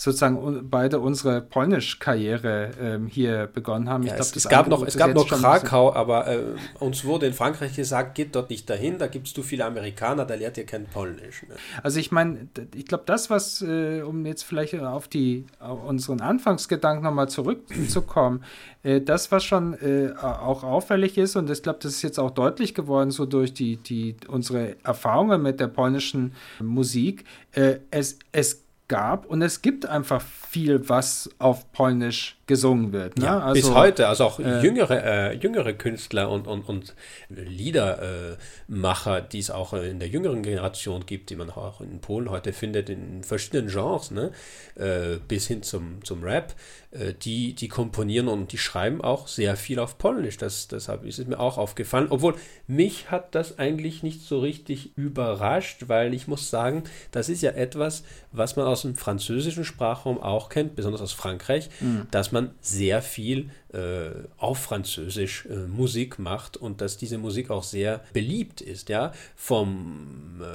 sozusagen 0.02 0.68
beide 0.68 0.98
unsere 0.98 1.40
Polnisch-Karriere 1.40 2.70
ähm, 2.80 3.06
hier 3.06 3.46
begonnen 3.46 3.88
haben. 3.88 4.02
Ja, 4.02 4.16
glaub, 4.16 4.34
es, 4.34 4.48
gab 4.48 4.66
noch, 4.66 4.84
es 4.84 4.96
gab 4.96 5.14
noch 5.14 5.28
Krakau, 5.28 5.94
aber 5.94 6.26
äh, 6.26 6.40
uns 6.80 7.04
wurde 7.04 7.26
in 7.26 7.32
Frankreich 7.32 7.76
gesagt, 7.76 8.16
geht 8.16 8.34
dort 8.34 8.50
nicht 8.50 8.68
dahin, 8.68 8.98
da 8.98 9.06
gibt 9.06 9.28
es 9.28 9.32
zu 9.32 9.44
viele 9.44 9.64
Amerikaner, 9.64 10.24
da 10.24 10.34
lehrt 10.34 10.58
ihr 10.58 10.66
kein 10.66 10.86
Polnisch. 10.86 11.44
Ne? 11.44 11.54
Also 11.84 12.00
ich 12.00 12.10
meine, 12.10 12.48
ich 12.74 12.86
glaube, 12.86 13.04
das, 13.06 13.30
was, 13.30 13.62
äh, 13.62 14.02
um 14.02 14.26
jetzt 14.26 14.42
vielleicht 14.42 14.74
auf 14.74 15.06
die 15.06 15.46
auf 15.60 15.84
unseren 15.84 16.20
Anfangsgedanken 16.20 17.04
nochmal 17.04 17.28
zurückzukommen, 17.28 18.42
äh, 18.82 19.00
das, 19.00 19.30
was 19.30 19.44
schon 19.44 19.74
äh, 19.74 20.12
auch 20.20 20.64
auffällig 20.64 21.16
ist, 21.16 21.36
und 21.36 21.48
ich 21.48 21.62
glaube, 21.62 21.78
das 21.80 21.92
ist 21.92 22.02
jetzt 22.02 22.18
auch 22.18 22.32
deutlich 22.32 22.74
geworden, 22.74 23.12
so 23.12 23.24
durch 23.24 23.54
die, 23.54 23.76
die 23.76 24.16
unsere 24.26 24.74
Erfahrungen 24.82 25.42
mit 25.42 25.60
der 25.60 25.68
polnischen 25.68 26.32
Musik, 26.58 27.24
äh, 27.52 27.76
es, 27.92 28.18
es 28.32 28.62
gab 28.92 29.24
und 29.24 29.40
es 29.40 29.62
gibt 29.62 29.86
einfach 29.86 30.20
viel, 30.20 30.86
was 30.90 31.30
auf 31.38 31.72
Polnisch 31.72 32.36
gesungen 32.46 32.92
wird. 32.92 33.16
Ne? 33.16 33.24
Ja, 33.24 33.38
also, 33.38 33.54
bis 33.54 33.74
heute, 33.74 34.06
also 34.06 34.24
auch 34.26 34.38
äh, 34.38 34.60
jüngere, 34.60 35.02
äh, 35.02 35.34
jüngere 35.34 35.72
Künstler 35.72 36.28
und, 36.28 36.46
und, 36.46 36.68
und 36.68 36.94
Liedermacher, 37.30 39.18
äh, 39.18 39.22
die 39.32 39.38
es 39.38 39.50
auch 39.50 39.72
in 39.72 39.98
der 39.98 40.08
jüngeren 40.08 40.42
Generation 40.42 41.06
gibt, 41.06 41.30
die 41.30 41.36
man 41.36 41.48
auch 41.48 41.80
in 41.80 42.02
Polen 42.02 42.28
heute 42.28 42.52
findet, 42.52 42.90
in 42.90 43.24
verschiedenen 43.24 43.68
Genres, 43.68 44.10
ne? 44.10 44.30
Äh, 44.74 45.16
bis 45.26 45.46
hin 45.46 45.62
zum, 45.62 46.04
zum 46.04 46.22
Rap. 46.22 46.54
Äh, 46.92 47.14
die, 47.14 47.54
die 47.54 47.68
komponieren 47.68 48.28
und 48.28 48.52
die 48.52 48.58
schreiben 48.58 49.00
auch 49.00 49.26
sehr 49.26 49.56
viel 49.56 49.78
auf 49.78 49.96
Polnisch. 49.96 50.36
Das, 50.36 50.68
deshalb 50.68 51.04
ist 51.04 51.18
es 51.18 51.26
mir 51.26 51.40
auch 51.40 51.56
aufgefallen. 51.56 52.08
Obwohl 52.10 52.34
mich 52.66 53.10
hat 53.10 53.34
das 53.34 53.58
eigentlich 53.58 54.02
nicht 54.02 54.20
so 54.20 54.40
richtig 54.40 54.96
überrascht, 54.96 55.84
weil 55.88 56.12
ich 56.12 56.28
muss 56.28 56.50
sagen, 56.50 56.84
das 57.10 57.30
ist 57.30 57.40
ja 57.40 57.52
etwas, 57.52 58.04
was 58.30 58.56
man 58.56 58.66
aus 58.66 58.82
dem 58.82 58.94
französischen 58.94 59.64
Sprachraum 59.64 60.20
auch 60.20 60.50
kennt, 60.50 60.76
besonders 60.76 61.00
aus 61.00 61.12
Frankreich, 61.12 61.70
mhm. 61.80 62.06
dass 62.10 62.30
man 62.30 62.50
sehr 62.60 63.00
viel 63.00 63.48
äh, 63.72 64.10
auf 64.36 64.58
Französisch 64.58 65.46
äh, 65.46 65.66
Musik 65.66 66.18
macht 66.18 66.58
und 66.58 66.82
dass 66.82 66.98
diese 66.98 67.16
Musik 67.16 67.50
auch 67.50 67.62
sehr 67.62 68.02
beliebt 68.12 68.60
ist, 68.60 68.90
ja, 68.90 69.12
vom 69.34 70.42
äh, 70.42 70.46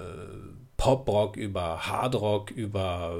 Poprock 0.77 1.35
über 1.35 1.87
Hardrock 1.87 2.51
über 2.51 3.15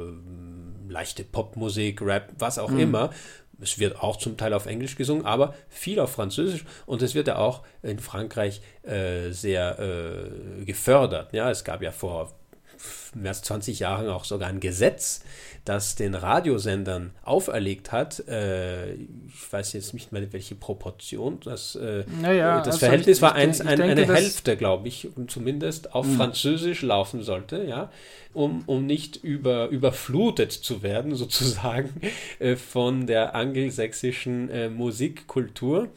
leichte 0.89 1.23
Popmusik, 1.23 2.01
Rap, 2.01 2.33
was 2.37 2.59
auch 2.59 2.69
mhm. 2.69 2.79
immer. 2.79 3.09
Es 3.59 3.79
wird 3.79 4.01
auch 4.01 4.17
zum 4.17 4.37
Teil 4.37 4.53
auf 4.53 4.67
Englisch 4.67 4.95
gesungen, 4.95 5.25
aber 5.25 5.55
viel 5.67 5.99
auf 5.99 6.11
Französisch 6.11 6.63
und 6.85 7.01
es 7.01 7.15
wird 7.15 7.27
ja 7.27 7.37
auch 7.37 7.63
in 7.81 7.97
Frankreich 7.97 8.61
äh, 8.83 9.31
sehr 9.31 9.79
äh, 9.79 10.63
gefördert. 10.63 11.33
Ja, 11.33 11.49
es 11.49 11.63
gab 11.63 11.81
ja 11.81 11.91
vor 11.91 12.33
mehr 13.15 13.31
als 13.31 13.41
20 13.41 13.79
Jahren 13.79 14.09
auch 14.09 14.25
sogar 14.25 14.49
ein 14.49 14.59
Gesetz, 14.59 15.21
das 15.67 15.95
den 15.95 16.15
Radiosendern 16.15 17.11
auferlegt 17.23 17.91
hat, 17.91 18.25
äh, 18.29 18.93
ich 18.93 19.51
weiß 19.51 19.73
jetzt 19.73 19.93
nicht 19.93 20.13
mehr 20.13 20.31
welche 20.31 20.55
Proportion, 20.55 21.39
das, 21.43 21.75
äh, 21.75 22.05
naja, 22.21 22.59
das 22.59 22.67
also 22.67 22.79
Verhältnis 22.79 23.17
ich, 23.17 23.21
war 23.21 23.35
eins, 23.35 23.59
ein, 23.59 23.77
denke, 23.77 24.03
eine 24.03 24.15
Hälfte, 24.15 24.55
glaube 24.55 24.87
ich, 24.87 25.09
zumindest 25.27 25.93
auf 25.93 26.07
mh. 26.07 26.15
Französisch 26.15 26.83
laufen 26.83 27.21
sollte, 27.21 27.65
ja, 27.65 27.91
um, 28.33 28.63
um 28.65 28.85
nicht 28.85 29.17
über, 29.17 29.67
überflutet 29.67 30.53
zu 30.53 30.83
werden, 30.83 31.15
sozusagen, 31.15 31.89
äh, 32.39 32.55
von 32.55 33.05
der 33.05 33.35
angelsächsischen 33.35 34.49
äh, 34.49 34.69
Musikkultur. 34.69 35.89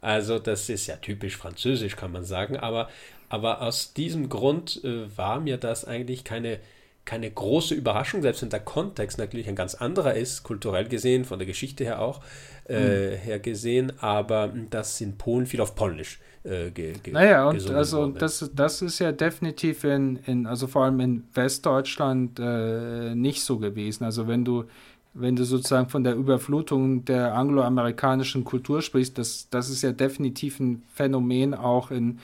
Also 0.00 0.38
das 0.38 0.70
ist 0.70 0.86
ja 0.86 0.96
typisch 0.96 1.36
französisch, 1.36 1.94
kann 1.94 2.10
man 2.10 2.24
sagen, 2.24 2.56
aber, 2.56 2.88
aber 3.28 3.60
aus 3.60 3.92
diesem 3.92 4.30
Grund 4.30 4.82
äh, 4.82 5.14
war 5.14 5.40
mir 5.40 5.58
das 5.58 5.84
eigentlich 5.84 6.24
keine 6.24 6.58
keine 7.10 7.28
große 7.28 7.74
Überraschung, 7.74 8.22
selbst 8.22 8.42
wenn 8.42 8.50
der 8.50 8.60
Kontext 8.60 9.18
natürlich 9.18 9.48
ein 9.48 9.56
ganz 9.56 9.74
anderer 9.74 10.14
ist, 10.14 10.44
kulturell 10.44 10.86
gesehen, 10.86 11.24
von 11.24 11.40
der 11.40 11.46
Geschichte 11.46 11.82
her 11.82 12.00
auch, 12.00 12.20
äh, 12.68 12.76
mhm. 13.10 13.16
her 13.16 13.38
gesehen, 13.40 13.92
aber 13.98 14.54
das 14.70 15.00
in 15.00 15.18
Polen 15.18 15.46
viel 15.46 15.60
auf 15.60 15.74
Polnisch 15.74 16.20
äh, 16.44 16.70
ge, 16.70 16.92
ge 17.02 17.12
Naja, 17.12 17.48
und 17.48 17.68
also 17.72 18.06
das, 18.06 18.48
das 18.54 18.80
ist 18.80 19.00
ja 19.00 19.10
definitiv 19.10 19.82
in, 19.82 20.20
in, 20.26 20.46
also 20.46 20.68
vor 20.68 20.84
allem 20.84 21.00
in 21.00 21.24
Westdeutschland 21.34 22.38
äh, 22.38 23.12
nicht 23.16 23.42
so 23.42 23.58
gewesen. 23.58 24.04
Also 24.04 24.28
wenn 24.28 24.44
du 24.44 24.66
wenn 25.12 25.34
du 25.34 25.42
sozusagen 25.42 25.88
von 25.88 26.04
der 26.04 26.14
Überflutung 26.14 27.04
der 27.04 27.34
angloamerikanischen 27.34 28.44
Kultur 28.44 28.80
sprichst, 28.80 29.18
das, 29.18 29.48
das 29.50 29.68
ist 29.68 29.82
ja 29.82 29.90
definitiv 29.90 30.60
ein 30.60 30.84
Phänomen 30.94 31.52
auch 31.52 31.90
in 31.90 32.20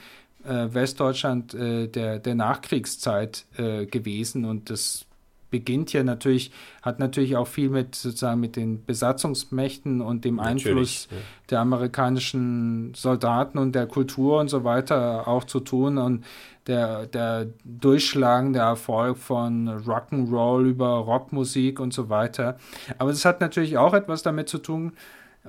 äh, 0.47 0.73
Westdeutschland 0.73 1.53
äh, 1.53 1.87
der, 1.87 2.19
der 2.19 2.35
Nachkriegszeit 2.35 3.45
äh, 3.57 3.85
gewesen 3.85 4.45
und 4.45 4.69
das 4.69 5.07
beginnt 5.49 5.93
ja 5.93 6.03
natürlich, 6.03 6.51
hat 6.81 6.99
natürlich 6.99 7.37
auch 7.37 7.47
viel 7.47 7.69
mit 7.69 7.95
sozusagen 7.95 8.39
mit 8.39 8.55
den 8.55 8.85
Besatzungsmächten 8.85 10.01
und 10.01 10.25
dem 10.25 10.35
natürlich, 10.35 10.67
Einfluss 10.67 11.07
ja. 11.09 11.17
der 11.49 11.59
amerikanischen 11.61 12.93
Soldaten 12.95 13.57
und 13.57 13.73
der 13.73 13.87
Kultur 13.87 14.39
und 14.39 14.49
so 14.49 14.63
weiter 14.63 15.27
auch 15.27 15.45
zu 15.45 15.59
tun 15.59 15.97
und 15.97 16.25
der, 16.67 17.05
der 17.07 17.47
durchschlagende 17.63 18.59
Erfolg 18.59 19.17
von 19.17 19.69
Rock'n'Roll 19.69 20.65
über 20.65 20.97
Rockmusik 20.97 21.79
und 21.79 21.93
so 21.93 22.09
weiter. 22.09 22.57
Aber 22.97 23.11
es 23.11 23.23
hat 23.23 23.39
natürlich 23.39 23.77
auch 23.77 23.93
etwas 23.93 24.23
damit 24.23 24.49
zu 24.49 24.57
tun, 24.57 24.93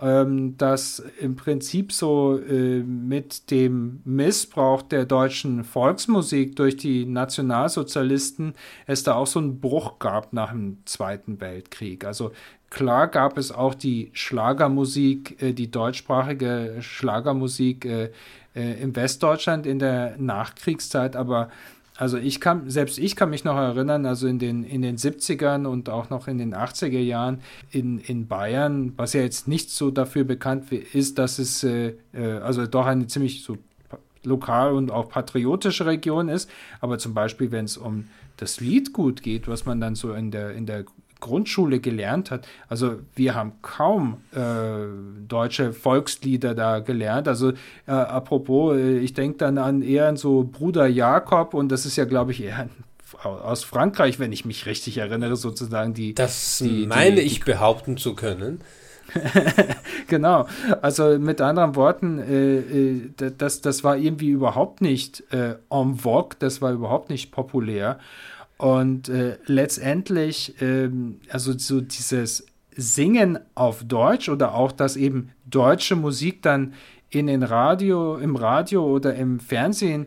ähm, 0.01 0.57
dass 0.57 1.03
im 1.21 1.37
Prinzip 1.37 1.93
so 1.93 2.39
äh, 2.39 2.83
mit 2.83 3.51
dem 3.51 4.01
Missbrauch 4.05 4.83
der 4.83 5.05
deutschen 5.05 5.65
Volksmusik 5.65 6.57
durch 6.57 6.77
die 6.77 7.05
Nationalsozialisten 7.07 8.55
es 8.87 9.03
da 9.03 9.15
auch 9.15 9.27
so 9.27 9.39
einen 9.39 9.61
Bruch 9.61 9.99
gab 9.99 10.33
nach 10.33 10.51
dem 10.53 10.79
Zweiten 10.85 11.41
Weltkrieg. 11.41 12.05
Also 12.05 12.33
klar 12.71 13.09
gab 13.09 13.39
es 13.39 13.53
auch 13.53 13.75
die 13.75 14.11
Schlagermusik, 14.13 15.43
äh, 15.43 15.53
die 15.53 15.71
deutschsprachige 15.71 16.77
Schlagermusik 16.81 17.85
äh, 17.85 18.11
äh 18.55 18.83
im 18.83 18.97
Westdeutschland 18.97 19.67
in 19.67 19.79
der 19.79 20.17
Nachkriegszeit, 20.19 21.17
aber 21.17 21.51
also 21.99 22.17
ich 22.17 22.41
kann, 22.41 22.71
selbst 22.71 22.97
ich 22.99 23.17
kann 23.17 23.29
mich 23.29 23.43
noch 23.43 23.57
erinnern, 23.57 24.07
also 24.07 24.29
in 24.29 24.39
den, 24.39 24.63
in 24.63 24.83
den 24.83 24.97
70ern 24.97 25.67
und 25.67 25.89
auch 25.89 26.11
noch 26.11 26.29
in 26.29 26.39
den 26.39 26.55
80er 26.55 27.01
Jahren 27.01 27.41
in, 27.73 27.99
in 27.99 28.29
Bayern, 28.29 28.93
was 28.97 29.15
ja 29.15 29.21
jetzt 29.21 29.49
nicht 29.49 29.71
so 29.71 29.91
dafür 29.91 30.23
bekannt 30.23 30.71
ist, 30.71 31.19
dass 31.19 31.41
es 31.41 31.65
äh, 31.65 31.95
äh, 32.13 32.39
also 32.39 32.69
doch 32.69 32.87
eine 32.87 33.09
ziemlich 33.09 33.43
so 33.43 33.59
lokal 34.23 34.75
und 34.75 34.93
auch 34.93 35.09
patriotische 35.09 35.87
Region 35.87 36.29
ist, 36.29 36.49
aber 36.81 36.99
zum 36.99 37.15
Beispiel, 37.15 37.51
wenn 37.51 37.65
es 37.65 37.77
um 37.77 38.05
das 38.37 38.61
Liedgut 38.61 39.25
geht, 39.25 39.49
was 39.49 39.67
man 39.67 39.81
dann 39.81 39.97
so 39.97 40.13
in 40.13 40.31
der, 40.31 40.53
in 40.53 40.67
der 40.67 40.85
Grundschule 41.21 41.81
gelernt 41.81 42.31
hat. 42.31 42.47
Also 42.69 42.97
wir 43.15 43.35
haben 43.35 43.53
kaum 43.63 44.19
äh, 44.33 44.87
deutsche 45.27 45.73
Volkslieder 45.73 46.55
da 46.55 46.79
gelernt. 46.81 47.29
Also 47.29 47.51
äh, 47.87 47.91
apropos, 47.91 48.77
äh, 48.77 48.99
ich 48.99 49.15
denke 49.15 49.39
dann 49.39 49.59
an 49.59 49.83
eher 49.83 50.09
an 50.09 50.17
so 50.17 50.45
Bruder 50.45 50.87
Jakob 50.87 51.55
und 51.55 51.71
das 51.71 51.87
ist 51.87 51.97
ja, 51.97 52.05
glaube 52.05 52.33
ich, 52.33 52.43
eher 52.43 52.69
aus 53.23 53.65
Frankreich, 53.65 54.19
wenn 54.19 54.33
ich 54.33 54.45
mich 54.45 54.67
richtig 54.67 54.99
erinnere, 54.99 55.37
sozusagen 55.37 55.95
die. 55.95 56.15
Das 56.15 56.59
die, 56.59 56.87
meine 56.87 57.17
die, 57.17 57.23
ich 57.23 57.45
behaupten 57.45 57.97
zu 57.97 58.15
können. 58.15 58.61
genau. 60.07 60.47
Also 60.83 61.19
mit 61.19 61.41
anderen 61.41 61.77
Worten, 61.77 62.19
äh, 62.19 62.59
äh, 62.59 63.33
das, 63.37 63.61
das 63.63 63.83
war 63.83 63.97
irgendwie 63.97 64.29
überhaupt 64.29 64.81
nicht 64.81 65.25
äh, 65.33 65.55
en 65.71 65.97
vogue, 65.97 66.37
das 66.39 66.61
war 66.61 66.73
überhaupt 66.73 67.11
nicht 67.11 67.33
populär. 67.33 67.99
Und 68.59 69.09
äh, 69.09 69.39
letztendlich, 69.47 70.61
ähm, 70.61 71.21
also 71.31 71.57
so 71.57 71.81
dieses 71.81 72.47
Singen 72.77 73.39
auf 73.55 73.85
Deutsch 73.85 74.29
oder 74.29 74.55
auch, 74.55 74.73
dass 74.73 74.97
eben 74.97 75.31
deutsche 75.47 75.97
Musik 75.97 76.43
dann 76.43 76.75
in 77.11 77.29
den 77.29 77.43
Radio, 77.43 78.17
im 78.17 78.37
Radio 78.37 78.85
oder 78.85 79.15
im 79.15 79.41
Fernsehen 79.41 80.07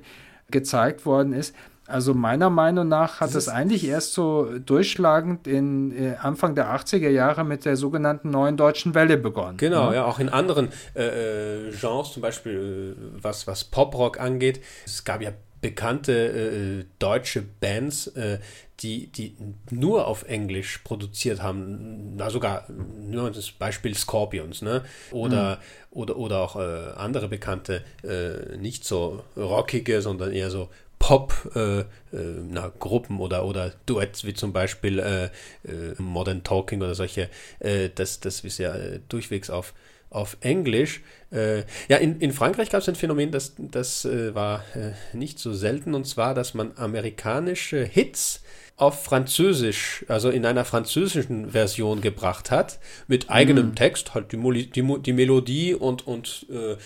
gezeigt 0.52 1.06
worden 1.06 1.34
ist. 1.34 1.56
Also 1.88 2.14
meiner 2.14 2.50
Meinung 2.50 2.88
nach 2.88 3.20
hat 3.20 3.36
es 3.36 3.50
eigentlich 3.50 3.86
erst 3.86 4.14
so 4.14 4.48
durchschlagend 4.60 5.48
in 5.48 5.92
äh, 5.92 6.16
Anfang 6.22 6.56
der 6.56 6.74
80er 6.74 7.10
Jahre 7.10 7.44
mit 7.44 7.66
der 7.66 7.76
sogenannten 7.76 8.30
neuen 8.30 8.56
deutschen 8.56 8.96
Welle 8.96 9.18
begonnen. 9.18 9.58
Genau, 9.58 9.86
ja, 9.86 9.90
ne? 9.90 9.96
ja 9.98 10.06
auch 10.06 10.20
in 10.20 10.30
anderen 10.30 10.70
äh, 10.96 11.68
äh 11.68 11.72
Genres, 11.72 12.14
zum 12.14 12.22
Beispiel 12.22 12.96
äh, 12.98 13.24
was, 13.24 13.48
was 13.48 13.66
Poprock 13.66 14.22
angeht. 14.22 14.62
Es 14.86 15.04
gab 15.04 15.22
ja 15.22 15.32
bekannte 15.62 16.12
äh, 16.14 16.86
deutsche 17.00 17.42
Bands, 17.42 18.08
äh, 18.08 18.40
die, 18.82 19.08
die 19.08 19.36
nur 19.70 20.08
auf 20.08 20.24
Englisch 20.24 20.80
produziert 20.80 21.42
haben, 21.42 22.16
na 22.16 22.30
sogar 22.30 22.66
nur 22.70 23.32
das 23.32 23.52
Beispiel 23.52 23.96
Scorpions, 23.96 24.62
ne? 24.62 24.84
Oder, 25.12 25.58
mhm. 25.58 25.62
oder, 25.92 26.18
oder 26.18 26.40
auch 26.40 26.56
äh, 26.56 26.92
andere 26.96 27.28
bekannte, 27.28 27.84
äh, 28.04 28.58
nicht 28.58 28.84
so 28.84 29.24
rockige, 29.38 30.02
sondern 30.02 30.32
eher 30.32 30.50
so 30.50 30.70
Pop 31.02 31.34
äh, 31.56 31.80
äh, 32.16 33.12
oder, 33.18 33.46
oder 33.46 33.72
Duets 33.88 34.24
wie 34.24 34.36
zum 34.36 34.54
Beispiel 34.54 35.00
äh, 35.00 35.26
äh, 35.68 35.96
Modern 35.98 36.44
Talking 36.44 36.82
oder 36.82 36.94
solche, 36.96 37.30
äh, 37.60 37.90
das, 37.94 38.20
das 38.20 38.42
ist 38.42 38.60
ja 38.60 38.76
äh, 38.76 39.00
durchwegs 39.10 39.50
auf, 39.50 39.74
auf 40.12 40.38
Englisch. 40.42 41.02
Äh, 41.32 41.64
ja, 41.88 41.98
in, 41.98 42.20
in 42.20 42.32
Frankreich 42.32 42.70
gab 42.70 42.82
es 42.82 42.90
ein 42.90 42.96
Phänomen, 42.96 43.32
das, 43.32 43.56
das 43.58 44.06
äh, 44.06 44.36
war 44.36 44.64
äh, 44.76 44.92
nicht 45.16 45.40
so 45.40 45.54
selten, 45.54 45.96
und 45.96 46.06
zwar, 46.06 46.36
dass 46.36 46.54
man 46.54 46.74
amerikanische 46.76 47.84
Hits 47.84 48.44
auf 48.82 49.04
Französisch, 49.04 50.04
also 50.08 50.30
in 50.30 50.46
einer 50.46 50.66
französischen 50.66 51.52
Version 51.52 52.02
gebracht 52.02 52.50
hat, 52.50 52.80
mit 53.08 53.30
eigenem 53.30 53.70
mm. 53.70 53.76
Text, 53.76 54.16
halt 54.16 54.32
die, 54.32 54.72
die, 54.72 55.02
die 55.02 55.14
Melodie 55.14 55.76
und, 55.76 56.08
und 56.08 56.48
äh, 56.50 56.78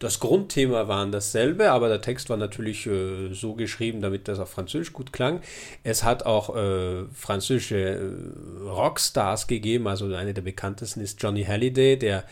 das 0.00 0.18
Grundthema 0.18 0.88
waren 0.88 1.12
dasselbe, 1.12 1.70
aber 1.70 1.88
der 1.88 2.00
Text 2.00 2.28
war 2.28 2.36
natürlich 2.36 2.86
äh, 2.86 3.32
so 3.32 3.54
geschrieben, 3.54 4.00
damit 4.00 4.26
das 4.26 4.40
auf 4.40 4.50
Französisch 4.50 4.92
gut 4.92 5.12
klang. 5.12 5.40
Es 5.84 6.02
hat 6.02 6.26
auch 6.26 6.56
äh, 6.56 7.04
französische 7.14 7.78
äh, 7.78 8.53
Rockstars 8.66 9.46
gegeben, 9.46 9.86
also 9.86 10.12
einer 10.14 10.32
der 10.32 10.42
bekanntesten 10.42 11.00
ist 11.00 11.22
Johnny 11.22 11.44
Halliday, 11.44 11.98
der, 11.98 12.24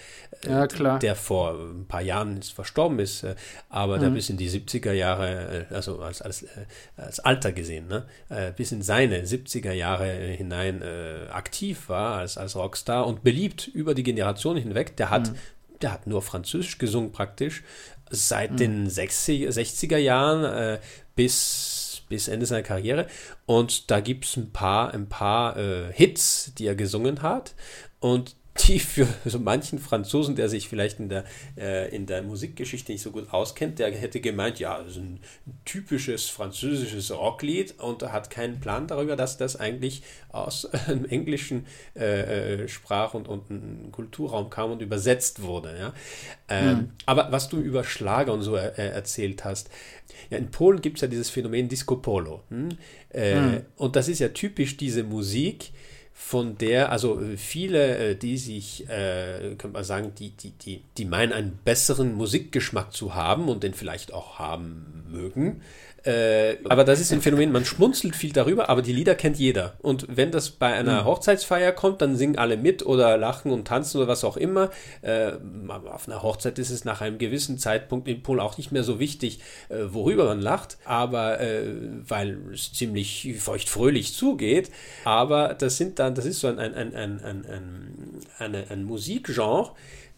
äh, 0.44 0.50
ja, 0.50 0.98
der 0.98 1.16
vor 1.16 1.54
ein 1.54 1.86
paar 1.86 2.00
Jahren 2.00 2.42
verstorben 2.42 2.98
ist, 2.98 3.22
äh, 3.22 3.34
aber 3.68 3.96
mhm. 3.96 4.00
der 4.00 4.10
bis 4.10 4.30
in 4.30 4.36
die 4.36 4.50
70er 4.50 4.92
Jahre, 4.92 5.66
äh, 5.70 5.74
also 5.74 6.00
als, 6.00 6.22
als, 6.22 6.46
als 6.96 7.20
Alter 7.20 7.52
gesehen, 7.52 7.88
ne, 7.88 8.04
bis 8.56 8.72
in 8.72 8.82
seine 8.82 9.22
70er 9.22 9.72
Jahre 9.72 10.10
hinein 10.12 10.82
aktiv 11.30 11.88
war 11.88 12.18
als, 12.18 12.38
als 12.38 12.56
Rockstar 12.56 13.06
und 13.06 13.22
beliebt 13.22 13.68
über 13.68 13.94
die 13.94 14.02
Generation 14.02 14.56
hinweg. 14.56 14.96
Der 14.96 15.10
hat 15.10 15.30
mhm 15.30 15.36
der 15.82 15.92
hat 15.92 16.06
nur 16.06 16.22
Französisch 16.22 16.78
gesungen 16.78 17.12
praktisch, 17.12 17.62
seit 18.10 18.52
mhm. 18.52 18.56
den 18.56 18.90
60, 18.90 19.48
60er 19.48 19.96
Jahren 19.96 20.44
äh, 20.44 20.78
bis, 21.14 21.81
bis 22.12 22.28
Ende 22.28 22.46
seiner 22.46 22.62
Karriere. 22.62 23.06
Und 23.46 23.90
da 23.90 24.00
gibt 24.00 24.26
es 24.26 24.36
ein 24.36 24.52
paar, 24.52 24.92
ein 24.92 25.08
paar 25.08 25.56
äh, 25.56 25.92
Hits, 25.92 26.52
die 26.58 26.66
er 26.66 26.74
gesungen 26.74 27.22
hat. 27.22 27.54
Und 28.00 28.36
die 28.58 28.78
für 28.78 29.06
so 29.24 29.38
manchen 29.38 29.78
Franzosen, 29.78 30.36
der 30.36 30.48
sich 30.48 30.68
vielleicht 30.68 31.00
in 31.00 31.08
der, 31.08 31.24
äh, 31.56 31.94
in 31.94 32.04
der 32.04 32.22
Musikgeschichte 32.22 32.92
nicht 32.92 33.00
so 33.00 33.10
gut 33.10 33.32
auskennt, 33.32 33.78
der 33.78 33.90
hätte 33.90 34.20
gemeint, 34.20 34.58
ja, 34.58 34.78
das 34.78 34.92
ist 34.92 34.96
ein 34.98 35.20
typisches 35.64 36.28
französisches 36.28 37.10
Rocklied 37.10 37.78
und 37.80 38.02
hat 38.02 38.30
keinen 38.30 38.60
Plan 38.60 38.86
darüber, 38.86 39.16
dass 39.16 39.38
das 39.38 39.56
eigentlich 39.56 40.02
aus 40.30 40.66
einem 40.86 41.06
englischen 41.06 41.66
äh, 41.96 42.64
äh 42.64 42.68
Sprach- 42.68 43.14
und, 43.14 43.26
und 43.26 43.90
Kulturraum 43.90 44.50
kam 44.50 44.72
und 44.72 44.82
übersetzt 44.82 45.42
wurde. 45.42 45.74
Ja? 45.78 45.94
Ähm, 46.48 46.76
mhm. 46.76 46.90
Aber 47.06 47.32
was 47.32 47.48
du 47.48 47.58
über 47.58 47.84
Schlager 47.84 48.34
und 48.34 48.42
so 48.42 48.54
er, 48.54 48.78
äh, 48.78 48.88
erzählt 48.88 49.44
hast, 49.44 49.70
ja, 50.30 50.36
in 50.36 50.50
Polen 50.50 50.82
gibt 50.82 50.98
es 50.98 51.02
ja 51.02 51.08
dieses 51.08 51.30
Phänomen 51.30 51.68
Disco 51.68 51.96
Polo. 51.96 52.42
Hm? 52.50 52.68
Äh, 53.12 53.40
mhm. 53.40 53.60
Und 53.76 53.96
das 53.96 54.08
ist 54.08 54.18
ja 54.18 54.28
typisch 54.28 54.76
diese 54.76 55.04
Musik, 55.04 55.72
von 56.12 56.58
der, 56.58 56.92
also 56.92 57.20
äh, 57.20 57.36
viele, 57.36 57.96
äh, 57.96 58.16
die 58.16 58.36
sich, 58.36 58.88
äh, 58.88 59.56
könnte 59.56 59.68
man 59.68 59.84
sagen, 59.84 60.12
die, 60.18 60.30
die, 60.30 60.50
die, 60.50 60.82
die 60.96 61.04
meinen, 61.04 61.32
einen 61.32 61.58
besseren 61.64 62.14
Musikgeschmack 62.14 62.92
zu 62.92 63.14
haben 63.14 63.48
und 63.48 63.62
den 63.62 63.74
vielleicht 63.74 64.12
auch 64.12 64.38
haben 64.38 65.04
mögen, 65.10 65.62
äh, 66.04 66.56
aber 66.68 66.84
das 66.84 67.00
ist 67.00 67.12
ein 67.12 67.22
Phänomen, 67.22 67.52
man 67.52 67.64
schmunzelt 67.64 68.16
viel 68.16 68.32
darüber, 68.32 68.68
aber 68.68 68.82
die 68.82 68.92
Lieder 68.92 69.14
kennt 69.14 69.38
jeder. 69.38 69.74
Und 69.82 70.06
wenn 70.10 70.32
das 70.32 70.50
bei 70.50 70.72
einer 70.72 71.02
mhm. 71.02 71.04
Hochzeitsfeier 71.06 71.72
kommt, 71.72 72.02
dann 72.02 72.16
singen 72.16 72.38
alle 72.38 72.56
mit 72.56 72.84
oder 72.84 73.16
lachen 73.16 73.52
und 73.52 73.68
tanzen 73.68 73.98
oder 73.98 74.08
was 74.08 74.24
auch 74.24 74.36
immer. 74.36 74.70
Äh, 75.02 75.32
auf 75.68 76.08
einer 76.08 76.22
Hochzeit 76.22 76.58
ist 76.58 76.70
es 76.70 76.84
nach 76.84 77.00
einem 77.00 77.18
gewissen 77.18 77.58
Zeitpunkt 77.58 78.08
in 78.08 78.22
Polen 78.22 78.40
auch 78.40 78.58
nicht 78.58 78.72
mehr 78.72 78.82
so 78.82 78.98
wichtig, 78.98 79.40
äh, 79.68 79.76
worüber 79.88 80.24
man 80.24 80.40
lacht, 80.40 80.78
aber 80.84 81.40
äh, 81.40 81.66
weil 82.08 82.38
es 82.52 82.72
ziemlich 82.72 83.36
feuchtfröhlich 83.38 84.14
zugeht. 84.14 84.70
Aber 85.04 85.54
das 85.54 85.76
sind 85.76 85.98
dann, 86.00 86.14
das 86.14 86.24
ist 86.24 86.40
so 86.40 86.48
ein, 86.48 86.58
ein, 86.58 86.74
ein, 86.74 86.94
ein, 86.94 87.20
ein, 87.24 87.44
ein, 87.46 88.54
ein, 88.54 88.70
ein 88.70 88.84
Musikgenre, 88.84 89.70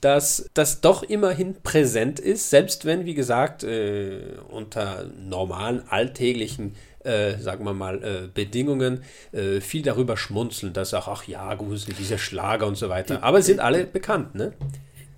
dass 0.05 0.51
das 0.55 0.81
doch 0.81 1.03
immerhin 1.03 1.63
präsent 1.63 2.21
ist, 2.21 2.51
selbst 2.51 2.85
wenn, 2.85 3.07
wie 3.07 3.15
gesagt, 3.15 3.65
äh, 3.65 4.21
unter 4.51 5.07
normalen, 5.19 5.83
alltäglichen 5.89 6.75
äh, 7.05 7.39
sagen 7.39 7.65
wir 7.65 7.75
mal, 7.75 8.03
äh, 8.03 8.29
Bedingungen 8.33 9.03
äh, 9.33 9.61
viel 9.61 9.83
darüber 9.83 10.17
schmunzeln, 10.17 10.73
dass 10.73 10.95
auch, 10.95 11.09
ach 11.09 11.25
ja, 11.25 11.55
gut, 11.55 11.87
dieser 11.99 12.19
Schlager 12.19 12.67
und 12.67 12.77
so 12.77 12.89
weiter. 12.89 13.23
Aber 13.23 13.43
sind 13.43 13.61
alle 13.61 13.85
bekannt, 13.85 14.35
ne? 14.35 14.55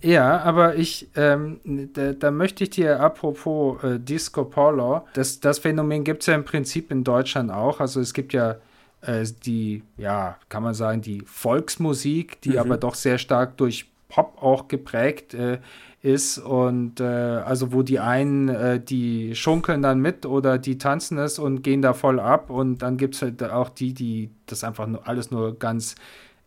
Ja, 0.02 0.40
aber 0.40 0.76
ich, 0.76 1.08
ähm, 1.16 1.60
da, 1.94 2.12
da, 2.12 2.30
möchte 2.30 2.64
ich 2.64 2.70
dir 2.70 3.00
apropos 3.00 3.82
äh, 3.82 3.98
Disco 3.98 4.44
Polo, 4.44 5.06
das, 5.14 5.40
das 5.40 5.60
Phänomen 5.60 6.04
gibt 6.04 6.22
es 6.22 6.26
ja 6.26 6.34
im 6.34 6.44
Prinzip 6.44 6.90
in 6.90 7.02
Deutschland 7.02 7.50
auch. 7.50 7.80
Also 7.80 8.00
es 8.00 8.12
gibt 8.12 8.32
ja 8.32 8.56
äh, 9.00 9.24
die, 9.44 9.82
ja, 9.96 10.38
kann 10.48 10.62
man 10.62 10.74
sagen, 10.74 11.02
die 11.02 11.22
Volksmusik, 11.24 12.40
die 12.42 12.50
mhm. 12.50 12.58
aber 12.58 12.76
doch 12.76 12.94
sehr 12.94 13.18
stark 13.18 13.56
durch 13.56 13.86
Pop 14.08 14.42
auch 14.42 14.68
geprägt 14.68 15.34
äh, 15.34 15.58
ist 16.02 16.38
und 16.38 17.00
äh, 17.00 17.04
also 17.04 17.72
wo 17.72 17.82
die 17.82 17.98
einen, 17.98 18.48
äh, 18.48 18.80
die 18.80 19.34
schunkeln 19.34 19.82
dann 19.82 20.00
mit 20.00 20.24
oder 20.24 20.58
die 20.58 20.78
tanzen 20.78 21.18
es 21.18 21.38
und 21.38 21.62
gehen 21.62 21.82
da 21.82 21.94
voll 21.94 22.20
ab 22.20 22.50
und 22.50 22.82
dann 22.82 22.96
gibt 22.96 23.16
es 23.16 23.22
halt 23.22 23.42
auch 23.42 23.68
die, 23.68 23.92
die 23.92 24.30
das 24.46 24.62
einfach 24.62 24.86
nur, 24.86 25.08
alles 25.08 25.30
nur 25.30 25.58
ganz 25.58 25.96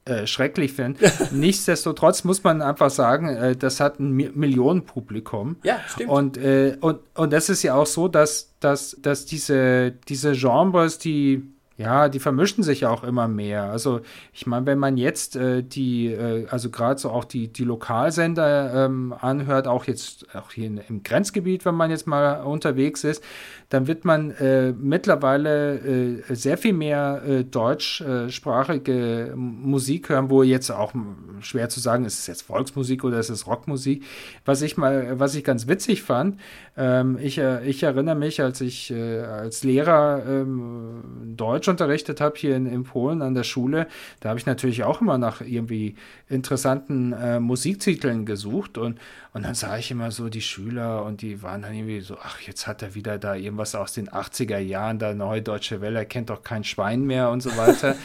äh, 0.06 0.26
schrecklich 0.28 0.74
finden. 0.74 1.06
Nichtsdestotrotz 1.32 2.24
muss 2.24 2.44
man 2.44 2.62
einfach 2.62 2.90
sagen, 2.90 3.30
äh, 3.30 3.56
das 3.56 3.80
hat 3.80 4.00
ein 4.00 4.12
Mi 4.12 4.30
Millionenpublikum. 4.34 5.58
Ja, 5.64 5.80
stimmt. 5.88 6.10
Und, 6.10 6.38
äh, 6.38 6.78
und, 6.80 7.00
und 7.16 7.34
das 7.34 7.50
ist 7.50 7.64
ja 7.64 7.76
auch 7.76 7.86
so, 7.86 8.08
dass, 8.08 8.56
dass, 8.60 8.98
dass 9.02 9.26
diese, 9.26 9.92
diese 10.08 10.32
Genres, 10.32 11.00
die 11.00 11.44
ja, 11.80 12.10
die 12.10 12.20
vermischen 12.20 12.62
sich 12.62 12.86
auch 12.86 13.06
immer 13.06 13.30
mehr. 13.30 13.64
Also 13.64 14.02
ich 14.34 14.46
meine, 14.46 14.66
wenn 14.66 14.80
man 14.80 14.98
jetzt 14.98 15.38
äh, 15.38 15.64
die, 15.64 16.08
äh, 16.08 16.46
also 16.50 16.70
gerade 16.70 17.00
so 17.00 17.10
auch 17.10 17.24
die, 17.24 17.48
die 17.48 17.64
Lokalsender 17.64 18.86
ähm, 18.86 19.16
anhört, 19.18 19.66
auch 19.66 19.86
jetzt 19.86 20.36
auch 20.36 20.52
hier 20.52 20.68
in, 20.68 20.82
im 20.90 21.04
Grenzgebiet, 21.04 21.64
wenn 21.64 21.76
man 21.76 21.90
jetzt 21.90 22.06
mal 22.06 22.42
unterwegs 22.42 23.06
ist, 23.06 23.24
dann 23.70 23.88
wird 23.88 24.04
man 24.04 24.32
äh, 24.32 24.74
mittlerweile 24.74 26.18
äh, 26.28 26.36
sehr 26.36 26.58
viel 26.58 26.74
mehr 26.74 27.22
äh, 27.26 27.44
deutschsprachige 27.46 29.34
Musik 29.38 30.10
hören, 30.10 30.30
wo 30.30 30.44
jetzt 30.44 30.72
auch 30.72 30.92
schwer 31.40 31.70
zu 31.70 31.80
sagen, 31.80 32.04
ist 32.04 32.20
es 32.20 32.28
jetzt 32.28 32.42
Volksmusik 32.42 33.06
oder 33.06 33.20
ist 33.20 33.30
es 33.30 33.48
Rockmusik. 33.48 34.04
Was 34.44 34.62
ich 34.64 34.76
mal, 34.76 35.18
was 35.18 35.34
ich 35.34 35.46
ganz 35.46 35.68
witzig 35.68 36.04
fand, 36.04 36.42
ähm, 36.76 37.18
ich, 37.22 37.38
äh, 37.38 37.66
ich 37.66 37.84
erinnere 37.84 38.16
mich, 38.16 38.42
als 38.42 38.60
ich 38.60 38.94
als 38.94 39.64
Lehrer 39.64 40.24
ähm, 40.28 41.04
Deutsch 41.38 41.69
unterrichtet 41.70 42.22
habe 42.22 42.38
hier 42.38 42.56
in, 42.56 42.66
in 42.66 42.84
Polen 42.84 43.22
an 43.22 43.34
der 43.34 43.44
Schule, 43.44 43.88
da 44.20 44.30
habe 44.30 44.40
ich 44.40 44.46
natürlich 44.46 44.84
auch 44.84 45.02
immer 45.02 45.18
nach 45.18 45.42
irgendwie 45.42 45.96
interessanten 46.28 47.14
äh, 47.14 47.40
Musiktiteln 47.40 48.26
gesucht 48.26 48.78
und, 48.78 49.00
und 49.32 49.46
dann 49.46 49.54
sah 49.54 49.78
ich 49.78 49.92
immer 49.92 50.10
so 50.10 50.28
die 50.28 50.42
Schüler 50.42 51.06
und 51.06 51.22
die 51.22 51.44
waren 51.44 51.62
dann 51.62 51.76
irgendwie 51.76 52.02
so, 52.02 52.18
ach, 52.20 52.42
jetzt 52.42 52.66
hat 52.66 52.82
er 52.82 52.96
wieder 52.96 53.20
da 53.20 53.36
irgendwas 53.36 53.76
aus 53.76 53.94
den 53.94 54.10
80er 54.10 54.58
Jahren, 54.58 54.98
da 54.98 55.14
Neue 55.14 55.44
Deutsche 55.44 55.82
Welle, 55.82 56.08
kennt 56.08 56.32
doch 56.32 56.42
kein 56.42 56.64
Schwein 56.64 57.04
mehr 57.04 57.30
und 57.30 57.42
so 57.42 57.56
weiter. 57.56 57.96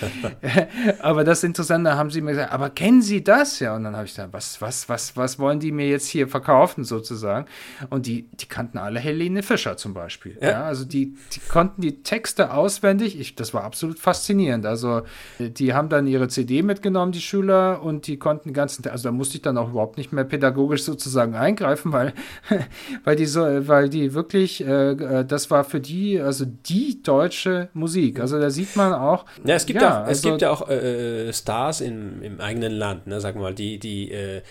aber 0.99 1.25
das 1.25 1.43
Interessante, 1.43 1.97
haben 1.97 2.11
sie 2.11 2.21
mir 2.21 2.33
gesagt, 2.33 2.53
aber 2.53 2.69
kennen 2.69 3.01
Sie 3.01 3.25
das? 3.25 3.59
Ja, 3.59 3.75
und 3.75 3.85
dann 3.85 3.97
habe 3.97 4.05
ich 4.05 4.13
gesagt, 4.13 4.35
was, 4.35 4.61
was, 4.61 4.91
was, 4.91 5.17
was 5.17 5.39
wollen 5.39 5.61
die 5.61 5.73
mir 5.73 5.89
jetzt 5.89 6.09
hier 6.09 6.29
verkaufen 6.29 6.85
sozusagen? 6.85 7.47
Und 7.89 8.05
die, 8.05 8.29
die 8.35 8.47
kannten 8.47 8.77
alle 8.77 9.01
Helene 9.01 9.43
Fischer 9.43 9.79
zum 9.79 9.95
Beispiel. 9.95 10.37
Ja, 10.43 10.51
ja 10.51 10.65
also 10.65 10.85
die, 10.85 11.17
die 11.33 11.41
konnten 11.49 11.81
die 11.81 12.03
Texte 12.03 12.53
auswendig. 12.53 13.19
Ich, 13.19 13.35
das 13.35 13.55
war 13.55 13.65
absolut 13.65 13.99
faszinierend. 13.99 14.67
Also 14.67 15.05
die 15.39 15.73
haben 15.73 15.89
dann 15.89 16.07
ihre 16.07 16.29
CD 16.29 16.61
mitgenommen, 16.61 17.13
die 17.13 17.23
Schüler, 17.23 17.83
und 17.83 18.09
die 18.09 18.19
konnten 18.19 18.51
den 18.51 18.55
ganzen, 18.55 18.87
also 18.89 19.05
da 19.05 19.13
musste 19.13 19.37
ich 19.37 19.43
dann 19.43 19.57
auch 19.57 19.71
überhaupt 19.71 19.97
nicht 19.97 20.13
mehr 20.13 20.25
pädagogisch 20.25 20.83
sozusagen 20.83 21.14
eingreifen, 21.17 21.93
weil, 21.93 22.13
weil 23.05 23.17
die 23.17 23.27
so, 23.27 23.41
weil 23.41 23.89
die 23.89 24.15
wirklich, 24.15 24.65
äh, 24.65 24.93
äh, 24.93 25.25
das 25.25 25.51
war 25.51 25.65
für 25.65 25.81
die, 25.81 26.21
also 26.21 26.45
die 26.45 27.03
deutsche 27.03 27.69
Musik. 27.75 28.21
Also 28.21 28.39
da 28.41 28.51
sieht 28.51 28.77
man 28.77 28.93
auch. 28.93 29.25
Ja, 29.45 29.55
es 29.55 29.67
gibt 29.67 29.83
ja, 29.83 30.03
auch, 30.03 30.03
es 30.05 30.09
also, 30.09 30.31
gibt 30.31 30.43
ja 30.43 30.51
auch 30.51 30.69
äh, 30.69 31.33
Stars 31.33 31.81
im, 31.81 32.23
im 32.23 32.41
eigenen 32.41 32.73
Land, 32.73 33.07
ne, 33.07 33.21
sagen 33.21 33.39
wir 33.39 33.45
mal, 33.45 33.55
die, 33.55 33.79
die 33.79 34.11
äh, 34.11 34.43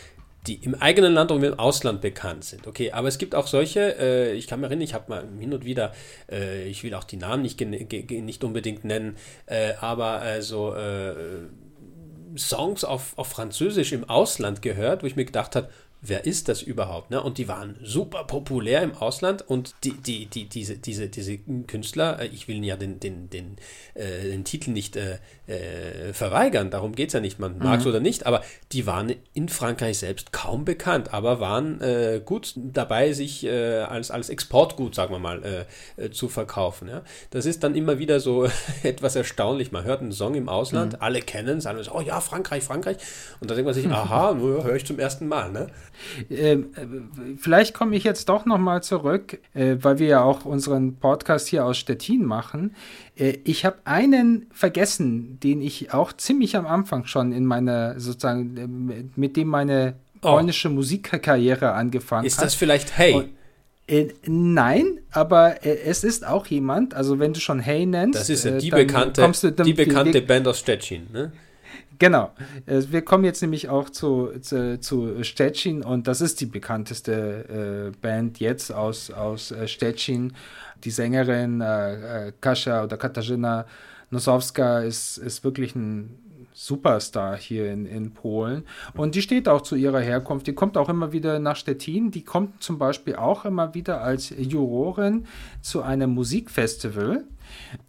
die 0.47 0.55
im 0.55 0.75
eigenen 0.75 1.13
Land 1.13 1.31
und 1.31 1.43
im 1.43 1.57
Ausland 1.57 2.01
bekannt 2.01 2.43
sind. 2.43 2.67
Okay, 2.67 2.91
aber 2.91 3.07
es 3.07 3.17
gibt 3.17 3.33
auch 3.33 3.47
solche, 3.47 3.97
äh, 3.97 4.33
ich 4.33 4.47
kann 4.47 4.59
mich 4.59 4.67
erinnern, 4.67 4.83
ich 4.83 4.93
habe 4.93 5.05
mal 5.09 5.25
hin 5.39 5.53
und 5.53 5.63
wieder, 5.63 5.93
äh, 6.29 6.67
ich 6.67 6.83
will 6.83 6.93
auch 6.95 7.05
die 7.05 7.17
Namen 7.17 7.43
nicht, 7.43 7.61
nicht 7.61 8.43
unbedingt 8.43 8.83
nennen, 8.83 9.15
äh, 9.45 9.73
aber 9.79 10.19
also 10.19 10.73
äh, 10.73 11.13
Songs 12.37 12.83
auf, 12.83 13.17
auf 13.17 13.27
Französisch 13.27 13.93
im 13.93 14.09
Ausland 14.09 14.61
gehört, 14.61 15.03
wo 15.03 15.07
ich 15.07 15.15
mir 15.15 15.25
gedacht 15.25 15.55
habe, 15.55 15.69
wer 16.05 16.25
ist 16.25 16.49
das 16.49 16.61
überhaupt? 16.61 17.09
Ne? 17.09 17.21
Und 17.21 17.37
die 17.37 17.47
waren 17.47 17.77
super 17.81 18.25
populär 18.25 18.81
im 18.81 18.93
Ausland 18.93 19.41
und 19.47 19.73
die, 19.83 19.93
die, 19.93 20.25
die, 20.25 20.45
diese, 20.45 20.77
diese, 20.77 21.07
diese 21.07 21.37
Künstler, 21.67 22.19
äh, 22.19 22.27
ich 22.27 22.47
will 22.47 22.63
ja 22.63 22.75
den, 22.75 22.99
den, 22.99 23.29
den, 23.29 23.55
äh, 23.93 24.23
den 24.23 24.43
Titel 24.43 24.71
nicht 24.71 24.97
äh, 24.97 25.19
äh, 25.47 26.13
verweigern, 26.13 26.69
darum 26.69 26.93
geht 26.93 27.07
es 27.07 27.13
ja 27.13 27.21
nicht, 27.21 27.39
man 27.39 27.57
mag 27.57 27.79
es 27.79 27.85
mhm. 27.85 27.91
oder 27.91 27.99
nicht, 28.01 28.25
aber 28.25 28.43
die 28.73 28.85
waren 28.85 29.13
in 29.33 29.47
Frankreich 29.47 29.97
selbst 29.97 30.33
kaum 30.33 30.65
bekannt, 30.65 31.13
aber 31.13 31.39
waren 31.39 31.79
äh, 31.81 32.21
gut 32.23 32.53
dabei, 32.55 33.13
sich 33.13 33.45
äh, 33.45 33.79
als, 33.79 34.11
als 34.11 34.29
Exportgut, 34.29 34.95
sagen 34.95 35.13
wir 35.13 35.19
mal, 35.19 35.65
zu 36.11 36.29
verkaufen. 36.29 36.87
Ja? 36.87 37.03
Das 37.31 37.45
ist 37.45 37.63
dann 37.63 37.75
immer 37.75 37.99
wieder 37.99 38.19
so 38.19 38.47
etwas 38.83 39.15
erstaunlich. 39.15 39.71
Man 39.71 39.83
hört 39.83 40.01
einen 40.01 40.11
Song 40.11 40.35
im 40.35 40.49
Ausland, 40.49 40.93
mhm. 40.93 40.99
alle 41.01 41.21
kennen 41.21 41.57
es, 41.57 41.65
alle 41.65 41.83
sagen, 41.83 41.97
oh 41.97 42.01
ja, 42.01 42.19
Frankreich, 42.19 42.63
Frankreich. 42.63 42.97
Und 43.39 43.49
da 43.49 43.55
denkt 43.55 43.65
man 43.65 43.73
sich, 43.73 43.87
aha, 43.89 44.33
nur 44.33 44.63
höre 44.63 44.75
ich 44.75 44.85
zum 44.85 44.99
ersten 44.99 45.27
Mal. 45.27 45.51
Ne? 45.51 45.67
Ähm, 46.29 46.67
vielleicht 47.37 47.73
komme 47.73 47.95
ich 47.95 48.03
jetzt 48.03 48.29
doch 48.29 48.45
nochmal 48.45 48.83
zurück, 48.83 49.39
äh, 49.53 49.77
weil 49.81 49.99
wir 49.99 50.07
ja 50.07 50.23
auch 50.23 50.45
unseren 50.45 50.95
Podcast 50.97 51.47
hier 51.47 51.65
aus 51.65 51.77
Stettin 51.77 52.25
machen. 52.25 52.75
Äh, 53.15 53.37
ich 53.43 53.65
habe 53.65 53.77
einen 53.85 54.47
vergessen, 54.51 55.39
den 55.39 55.61
ich 55.61 55.93
auch 55.93 56.13
ziemlich 56.13 56.55
am 56.55 56.65
Anfang 56.67 57.05
schon 57.05 57.31
in 57.31 57.45
meiner, 57.45 57.99
sozusagen, 57.99 58.57
äh, 58.57 59.03
mit 59.15 59.37
dem 59.37 59.47
meine 59.47 59.95
oh. 60.21 60.31
polnische 60.31 60.69
oh. 60.69 60.71
Musikkarriere 60.71 61.73
angefangen 61.73 62.25
ist 62.25 62.37
hat. 62.37 62.45
Ist 62.45 62.53
das 62.53 62.55
vielleicht 62.55 62.97
Hey? 62.97 63.13
Und, 63.13 63.29
äh, 63.85 64.13
nein, 64.25 64.99
aber 65.11 65.65
äh, 65.65 65.77
es 65.85 66.03
ist 66.03 66.25
auch 66.25 66.47
jemand, 66.47 66.93
also 66.93 67.19
wenn 67.19 67.33
du 67.33 67.41
schon 67.41 67.59
Hey 67.59 67.85
nennst, 67.85 68.17
das 68.17 68.29
ist 68.29 68.45
ja 68.45 68.57
die 68.57 68.69
bekannte, 68.69 69.29
du, 69.41 69.51
die 69.51 69.73
bekannte 69.73 70.21
Band 70.21 70.47
aus 70.47 70.59
Stettin, 70.59 71.07
ne? 71.11 71.33
Genau. 71.99 72.31
Äh, 72.65 72.81
wir 72.89 73.03
kommen 73.03 73.23
jetzt 73.23 73.41
nämlich 73.41 73.69
auch 73.69 73.89
zu, 73.89 74.31
zu, 74.41 74.79
zu 74.79 75.23
Stettin 75.23 75.83
und 75.83 76.07
das 76.07 76.21
ist 76.21 76.41
die 76.41 76.45
bekannteste 76.45 77.91
äh, 77.93 77.97
Band 78.01 78.39
jetzt 78.39 78.71
aus, 78.71 79.11
aus 79.11 79.51
äh, 79.51 79.67
Stettin. 79.67 80.33
Die 80.83 80.91
Sängerin 80.91 81.61
äh, 81.61 82.27
äh 82.27 82.33
Kasia 82.41 82.83
oder 82.83 82.97
Katarzyna 82.97 83.65
Nosowska 84.09 84.79
ist, 84.79 85.17
ist 85.17 85.43
wirklich 85.43 85.75
ein 85.75 86.19
Superstar 86.53 87.35
hier 87.35 87.71
in, 87.71 87.85
in 87.85 88.13
Polen. 88.13 88.63
Und 88.95 89.15
die 89.15 89.21
steht 89.21 89.49
auch 89.49 89.61
zu 89.61 89.75
ihrer 89.75 90.01
Herkunft. 90.01 90.45
Die 90.47 90.53
kommt 90.53 90.77
auch 90.77 90.89
immer 90.89 91.11
wieder 91.11 91.39
nach 91.39 91.55
Stettin. 91.55 92.11
Die 92.11 92.23
kommt 92.23 92.61
zum 92.61 92.77
Beispiel 92.77 93.15
auch 93.15 93.45
immer 93.45 93.73
wieder 93.73 94.01
als 94.01 94.33
Jurorin 94.37 95.25
zu 95.61 95.81
einem 95.81 96.11
Musikfestival 96.11 97.23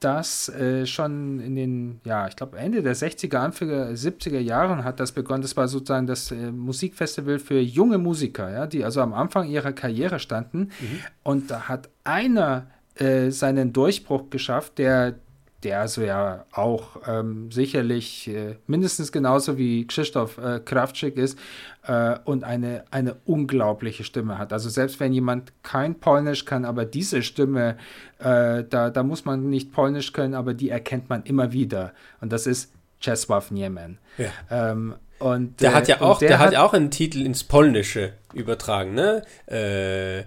das 0.00 0.48
äh, 0.48 0.86
schon 0.86 1.40
in 1.40 1.56
den, 1.56 2.00
ja, 2.04 2.26
ich 2.28 2.36
glaube 2.36 2.58
Ende 2.58 2.82
der 2.82 2.96
60er, 2.96 3.36
Anfang 3.36 3.68
der 3.68 3.96
70er 3.96 4.38
Jahren 4.38 4.84
hat 4.84 5.00
das 5.00 5.12
begonnen. 5.12 5.42
Das 5.42 5.56
war 5.56 5.68
sozusagen 5.68 6.06
das 6.06 6.30
äh, 6.30 6.50
Musikfestival 6.52 7.38
für 7.38 7.60
junge 7.60 7.98
Musiker, 7.98 8.50
ja, 8.50 8.66
die 8.66 8.84
also 8.84 9.00
am 9.00 9.12
Anfang 9.12 9.48
ihrer 9.48 9.72
Karriere 9.72 10.18
standen. 10.18 10.58
Mhm. 10.58 11.00
Und 11.22 11.50
da 11.50 11.68
hat 11.68 11.88
einer 12.04 12.66
äh, 12.96 13.30
seinen 13.30 13.72
Durchbruch 13.72 14.30
geschafft, 14.30 14.78
der 14.78 15.16
der 15.64 15.80
also 15.80 16.02
ja 16.02 16.44
auch 16.52 17.00
ähm, 17.06 17.50
sicherlich 17.50 18.28
äh, 18.28 18.56
mindestens 18.66 19.10
genauso 19.10 19.56
wie 19.56 19.86
Krzysztof 19.86 20.38
äh, 20.38 20.60
Krawczyk 20.60 21.16
ist 21.16 21.38
äh, 21.86 22.16
und 22.24 22.44
eine, 22.44 22.84
eine 22.90 23.16
unglaubliche 23.24 24.04
Stimme 24.04 24.38
hat. 24.38 24.52
Also 24.52 24.68
selbst 24.68 25.00
wenn 25.00 25.12
jemand 25.12 25.52
kein 25.62 25.98
Polnisch 25.98 26.44
kann, 26.44 26.64
aber 26.64 26.84
diese 26.84 27.22
Stimme, 27.22 27.76
äh, 28.18 28.64
da, 28.68 28.90
da 28.90 29.02
muss 29.02 29.24
man 29.24 29.48
nicht 29.48 29.72
Polnisch 29.72 30.12
können, 30.12 30.34
aber 30.34 30.54
die 30.54 30.68
erkennt 30.68 31.08
man 31.08 31.22
immer 31.24 31.52
wieder. 31.52 31.92
Und 32.20 32.32
das 32.32 32.46
ist 32.46 32.72
Czesław 33.02 33.52
Niemen. 33.52 33.98
Ja. 34.18 34.30
Ähm, 34.50 34.94
und, 35.18 35.60
der 35.62 35.74
hat 35.74 35.88
ja 35.88 36.00
auch, 36.02 36.18
der, 36.18 36.28
der 36.28 36.38
hat, 36.38 36.48
hat 36.48 36.56
auch 36.56 36.74
einen 36.74 36.90
Titel 36.90 37.24
ins 37.24 37.44
Polnische 37.44 38.12
übertragen, 38.34 38.94
ne? 38.94 39.22
Äh, 39.46 40.24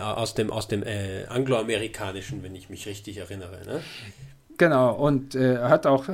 aus 0.00 0.34
dem, 0.34 0.50
aus 0.50 0.68
dem 0.68 0.82
äh, 0.82 1.24
Angloamerikanischen, 1.26 2.42
wenn 2.42 2.54
ich 2.54 2.70
mich 2.70 2.86
richtig 2.86 3.18
erinnere. 3.18 3.60
Ne? 3.66 3.82
Genau, 4.60 4.92
und 4.92 5.34
äh, 5.34 5.56
hat 5.56 5.86
auch 5.86 6.04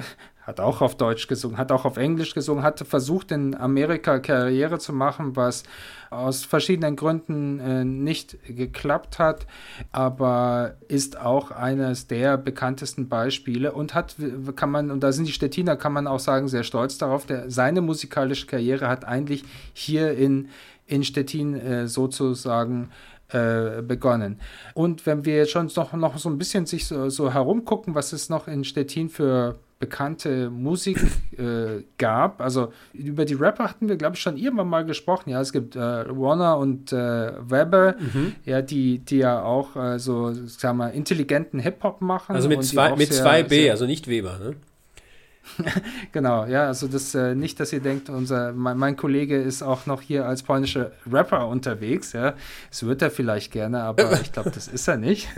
hat 0.42 0.60
auch 0.60 0.80
auf 0.80 0.94
Deutsch 0.94 1.26
gesungen, 1.26 1.58
hat 1.58 1.72
auch 1.72 1.84
auf 1.84 1.96
Englisch 1.96 2.32
gesungen, 2.32 2.62
hat 2.62 2.78
versucht 2.78 3.32
in 3.32 3.56
Amerika 3.56 4.20
Karriere 4.20 4.78
zu 4.78 4.92
machen, 4.92 5.34
was 5.34 5.64
aus 6.10 6.44
verschiedenen 6.44 6.94
Gründen 6.94 7.58
äh, 7.58 7.84
nicht 7.84 8.38
geklappt 8.46 9.18
hat, 9.18 9.48
aber 9.90 10.76
ist 10.86 11.18
auch 11.18 11.50
eines 11.50 12.06
der 12.06 12.38
bekanntesten 12.38 13.08
Beispiele 13.08 13.72
und 13.72 13.94
hat, 13.94 14.14
kann 14.54 14.70
man, 14.70 14.92
und 14.92 15.00
da 15.00 15.10
sind 15.10 15.26
die 15.26 15.32
Stettiner, 15.32 15.74
kann 15.74 15.92
man 15.92 16.06
auch 16.06 16.20
sagen, 16.20 16.46
sehr 16.46 16.62
stolz 16.62 16.98
darauf, 16.98 17.26
der, 17.26 17.50
seine 17.50 17.80
musikalische 17.80 18.46
Karriere 18.46 18.86
hat 18.86 19.04
eigentlich 19.04 19.42
hier 19.72 20.16
in, 20.16 20.50
in 20.86 21.02
Stettin 21.02 21.54
äh, 21.54 21.88
sozusagen 21.88 22.90
äh, 23.28 23.82
begonnen. 23.82 24.40
Und 24.74 25.06
wenn 25.06 25.24
wir 25.24 25.36
jetzt 25.36 25.50
schon 25.50 25.70
noch, 25.74 25.92
noch 25.92 26.18
so 26.18 26.28
ein 26.28 26.38
bisschen 26.38 26.66
sich 26.66 26.86
so, 26.86 27.08
so 27.08 27.32
herumgucken, 27.32 27.94
was 27.94 28.12
es 28.12 28.28
noch 28.28 28.48
in 28.48 28.64
Stettin 28.64 29.08
für 29.08 29.58
bekannte 29.78 30.48
Musik 30.48 30.98
äh, 31.36 31.82
gab. 31.98 32.40
Also 32.40 32.72
über 32.94 33.24
die 33.24 33.34
Rapper 33.34 33.64
hatten 33.64 33.88
wir, 33.88 33.96
glaube 33.96 34.16
ich, 34.16 34.22
schon 34.22 34.36
irgendwann 34.36 34.68
mal 34.68 34.84
gesprochen. 34.84 35.30
Ja, 35.30 35.40
es 35.40 35.52
gibt 35.52 35.76
äh, 35.76 35.78
Warner 35.78 36.56
und 36.58 36.92
äh, 36.92 37.32
Weber, 37.50 37.96
mhm. 37.98 38.34
ja, 38.44 38.62
die, 38.62 39.00
die 39.00 39.18
ja 39.18 39.42
auch 39.42 39.76
äh, 39.76 39.98
so, 39.98 40.32
sagen 40.32 40.78
wir, 40.78 40.92
intelligenten 40.92 41.60
Hip-Hop 41.60 42.00
machen. 42.00 42.34
Also 42.34 42.48
mit, 42.48 42.64
zwei, 42.64 42.96
mit 42.96 43.12
sehr, 43.12 43.22
zwei 43.22 43.42
B, 43.42 43.62
sehr, 43.62 43.72
also 43.72 43.86
nicht 43.86 44.08
Weber, 44.08 44.38
ne? 44.38 44.56
genau, 46.12 46.46
ja, 46.46 46.66
also 46.66 46.88
das 46.88 47.14
äh, 47.14 47.34
nicht, 47.34 47.60
dass 47.60 47.72
ihr 47.72 47.80
denkt, 47.80 48.08
unser, 48.08 48.52
mein, 48.52 48.76
mein, 48.76 48.96
Kollege 48.96 49.40
ist 49.40 49.62
auch 49.62 49.86
noch 49.86 50.00
hier 50.02 50.26
als 50.26 50.42
polnischer 50.42 50.92
Rapper 51.10 51.48
unterwegs, 51.48 52.12
ja. 52.12 52.34
Das 52.70 52.84
wird 52.84 53.02
er 53.02 53.10
vielleicht 53.10 53.52
gerne, 53.52 53.82
aber 53.82 54.12
ich 54.22 54.32
glaube, 54.32 54.50
das 54.50 54.68
ist 54.68 54.88
er 54.88 54.96
nicht. 54.96 55.28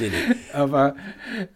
nee, 0.00 0.10
nee. 0.10 0.36
Aber 0.52 0.94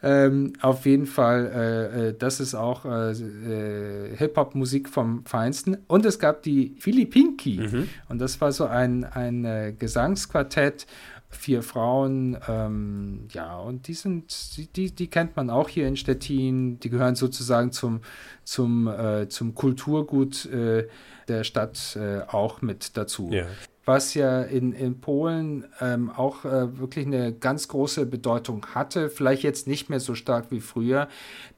ähm, 0.02 0.52
auf 0.60 0.86
jeden 0.86 1.06
Fall, 1.06 1.50
äh, 1.54 2.08
äh, 2.08 2.14
das 2.18 2.40
ist 2.40 2.54
auch 2.54 2.84
äh, 2.84 3.12
äh, 3.12 4.16
Hip-Hop-Musik 4.16 4.88
vom 4.88 5.24
Feinsten. 5.24 5.78
Und 5.86 6.06
es 6.06 6.18
gab 6.18 6.42
die 6.42 6.76
Filipinki. 6.78 7.58
Mhm. 7.58 7.88
Und 8.08 8.20
das 8.20 8.40
war 8.40 8.52
so 8.52 8.66
ein, 8.66 9.04
ein 9.04 9.44
äh, 9.44 9.74
Gesangsquartett 9.78 10.86
vier 11.32 11.62
Frauen, 11.62 12.38
ähm, 12.48 13.26
ja, 13.32 13.58
und 13.58 13.88
die 13.88 13.94
sind, 13.94 14.76
die, 14.76 14.94
die 14.94 15.06
kennt 15.08 15.36
man 15.36 15.50
auch 15.50 15.68
hier 15.68 15.88
in 15.88 15.96
Stettin, 15.96 16.78
die 16.80 16.90
gehören 16.90 17.14
sozusagen 17.14 17.72
zum, 17.72 18.00
zum, 18.44 18.86
äh, 18.86 19.28
zum 19.28 19.54
Kulturgut 19.54 20.46
äh, 20.46 20.88
der 21.28 21.44
Stadt 21.44 21.96
äh, 21.96 22.20
auch 22.28 22.62
mit 22.62 22.96
dazu. 22.96 23.30
Ja. 23.32 23.46
Was 23.84 24.14
ja 24.14 24.42
in, 24.42 24.72
in 24.72 25.00
Polen 25.00 25.64
ähm, 25.80 26.10
auch 26.10 26.44
äh, 26.44 26.78
wirklich 26.78 27.04
eine 27.06 27.32
ganz 27.32 27.66
große 27.66 28.06
Bedeutung 28.06 28.64
hatte, 28.74 29.10
vielleicht 29.10 29.42
jetzt 29.42 29.66
nicht 29.66 29.90
mehr 29.90 29.98
so 29.98 30.14
stark 30.14 30.50
wie 30.50 30.60
früher. 30.60 31.08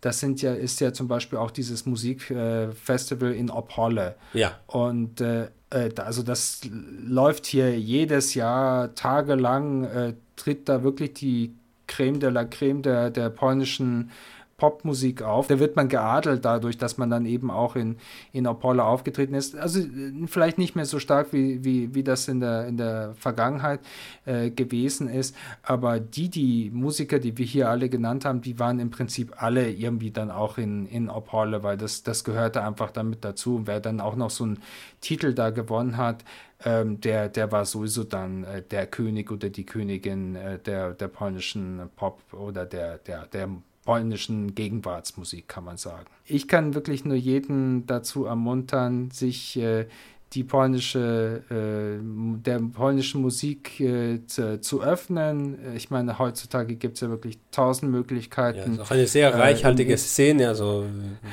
Das 0.01 0.21
sind 0.21 0.41
ja, 0.41 0.55
ist 0.55 0.81
ja 0.81 0.95
zum 0.95 1.07
Beispiel 1.07 1.39
auch 1.39 1.51
dieses 1.51 1.85
Musikfestival 1.85 3.33
in 3.33 3.51
Opole. 3.51 4.17
Ja. 4.33 4.59
Und 4.67 5.21
äh, 5.21 5.49
äh, 5.75 5.91
also 5.97 6.23
das 6.23 6.63
läuft 7.07 7.47
hier 7.47 7.79
jedes 7.79 8.35
Jahr 8.35 8.95
tagelang, 8.95 9.85
äh, 9.85 10.15
tritt 10.37 10.69
da 10.69 10.83
wirklich 10.83 11.15
die 11.15 11.55
Creme 11.87 12.21
de 12.21 12.31
la 12.31 12.45
Creme 12.45 12.83
der, 12.83 13.11
der 13.11 13.29
polnischen 13.31 14.11
Popmusik 14.57 15.23
auf. 15.23 15.49
Da 15.49 15.59
wird 15.59 15.77
man 15.77 15.89
geadelt 15.89 16.45
dadurch, 16.45 16.79
dass 16.79 16.97
man 16.97 17.11
dann 17.11 17.27
eben 17.27 17.51
auch 17.51 17.77
in, 17.77 17.97
in 18.33 18.47
Opole 18.47 18.85
aufgetreten 18.85 19.35
ist. 19.35 19.57
Also 19.57 19.81
äh, 19.81 20.13
vielleicht 20.27 20.59
nicht 20.59 20.77
mehr 20.77 20.87
so 20.87 20.99
stark, 20.99 21.33
wie, 21.33 21.65
wie, 21.65 21.95
wie 21.95 22.03
das 22.03 22.29
in 22.29 22.41
der, 22.41 22.67
in 22.67 22.77
der 22.77 23.15
Vergangenheit 23.15 23.81
äh, 24.27 24.51
gewesen 24.51 25.09
ist. 25.09 25.35
Aber 25.63 25.99
die, 26.01 26.29
die 26.29 26.71
Musiker, 26.73 27.19
die 27.19 27.37
wir 27.37 27.47
hier 27.47 27.69
alle 27.69 27.89
genannt 27.89 28.25
haben, 28.25 28.41
die 28.41 28.59
waren 28.59 28.79
im 28.79 28.91
Prinzip 28.91 29.43
alle 29.43 29.71
irgendwie 29.71 30.11
dann 30.11 30.31
auch 30.31 30.59
in, 30.59 30.87
in 30.87 31.11
Opole, 31.11 31.63
weil 31.63 31.77
das, 31.77 32.03
das 32.03 32.25
gehörte 32.25 32.63
einfach 32.63 32.91
damit 32.91 33.25
dazu. 33.25 33.57
Und 33.57 33.67
wer 33.67 33.81
dann 33.81 34.01
auch 34.01 34.17
noch 34.17 34.31
so 34.31 34.45
einen 34.45 34.59
Titel 35.01 35.35
da 35.35 35.51
gewonnen 35.51 35.97
hat, 35.97 36.25
ähm, 36.65 37.01
der, 37.01 37.29
der 37.29 37.53
war 37.53 37.65
sowieso 37.65 38.05
dann 38.05 38.45
äh, 38.45 38.63
der 38.63 38.87
König 38.87 39.31
oder 39.31 39.51
die 39.51 39.67
Königin 39.67 40.35
äh, 40.37 40.59
der, 40.59 40.93
der 40.93 41.09
polnischen 41.09 41.91
Pop 41.97 42.21
oder 42.33 42.65
der, 42.65 42.99
der, 42.99 43.27
der 43.27 43.49
polnischen 43.85 44.55
Gegenwartsmusik, 44.55 45.49
kann 45.49 45.65
man 45.65 45.77
sagen. 45.77 46.07
Ich 46.25 46.49
kann 46.49 46.75
wirklich 46.75 47.05
nur 47.05 47.17
jeden 47.17 47.87
dazu 47.87 48.25
ermuntern, 48.25 49.11
sich 49.11 49.57
äh, 49.59 49.87
die 50.35 50.43
polnische, 50.43 51.43
äh, 51.51 52.03
der 52.45 52.59
polnischen 52.59 53.23
Musik 53.23 53.79
äh, 53.81 54.27
zu, 54.27 54.61
zu, 54.61 54.83
öffnen. 54.83 55.59
Ich 55.77 55.91
meine, 55.91 56.19
heutzutage 56.19 56.75
gibt 56.75 56.97
es 56.97 57.03
ja 57.03 57.09
wirklich 57.09 57.39
tausend 57.53 57.93
Möglichkeiten. 57.93 58.59
Ja, 58.59 58.65
ist 58.65 58.81
auch 58.81 58.91
eine 58.91 59.07
sehr 59.07 59.31
äh, 59.31 59.37
reichhaltige 59.37 59.97
Szene, 59.97 60.49
also 60.49 60.87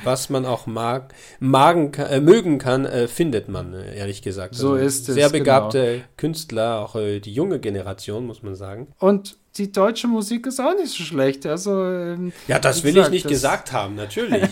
was 0.04 0.30
man 0.30 0.46
auch 0.46 0.66
mag, 0.66 1.14
magen, 1.40 1.92
äh, 1.94 2.20
mögen 2.20 2.58
kann, 2.58 2.84
äh, 2.84 3.08
findet 3.08 3.48
man, 3.48 3.74
ehrlich 3.74 4.22
gesagt. 4.22 4.54
Also 4.54 4.68
so 4.68 4.74
ist 4.76 5.08
es. 5.08 5.16
Sehr 5.16 5.30
begabte 5.30 5.84
genau. 5.84 6.04
Künstler, 6.16 6.78
auch 6.80 6.94
die 6.94 7.32
junge 7.32 7.58
Generation, 7.58 8.26
muss 8.26 8.42
man 8.42 8.54
sagen. 8.54 8.88
Und 8.98 9.36
die 9.58 9.70
deutsche 9.70 10.08
Musik 10.08 10.46
ist 10.46 10.60
auch 10.60 10.74
nicht 10.74 10.90
so 10.90 11.02
schlecht. 11.02 11.44
Also, 11.46 11.84
ähm, 11.84 12.32
ja, 12.48 12.58
das 12.58 12.84
will 12.84 12.94
gesagt, 12.94 13.14
ich 13.14 13.24
nicht 13.24 13.28
gesagt 13.28 13.72
haben, 13.72 13.96
natürlich. 13.96 14.42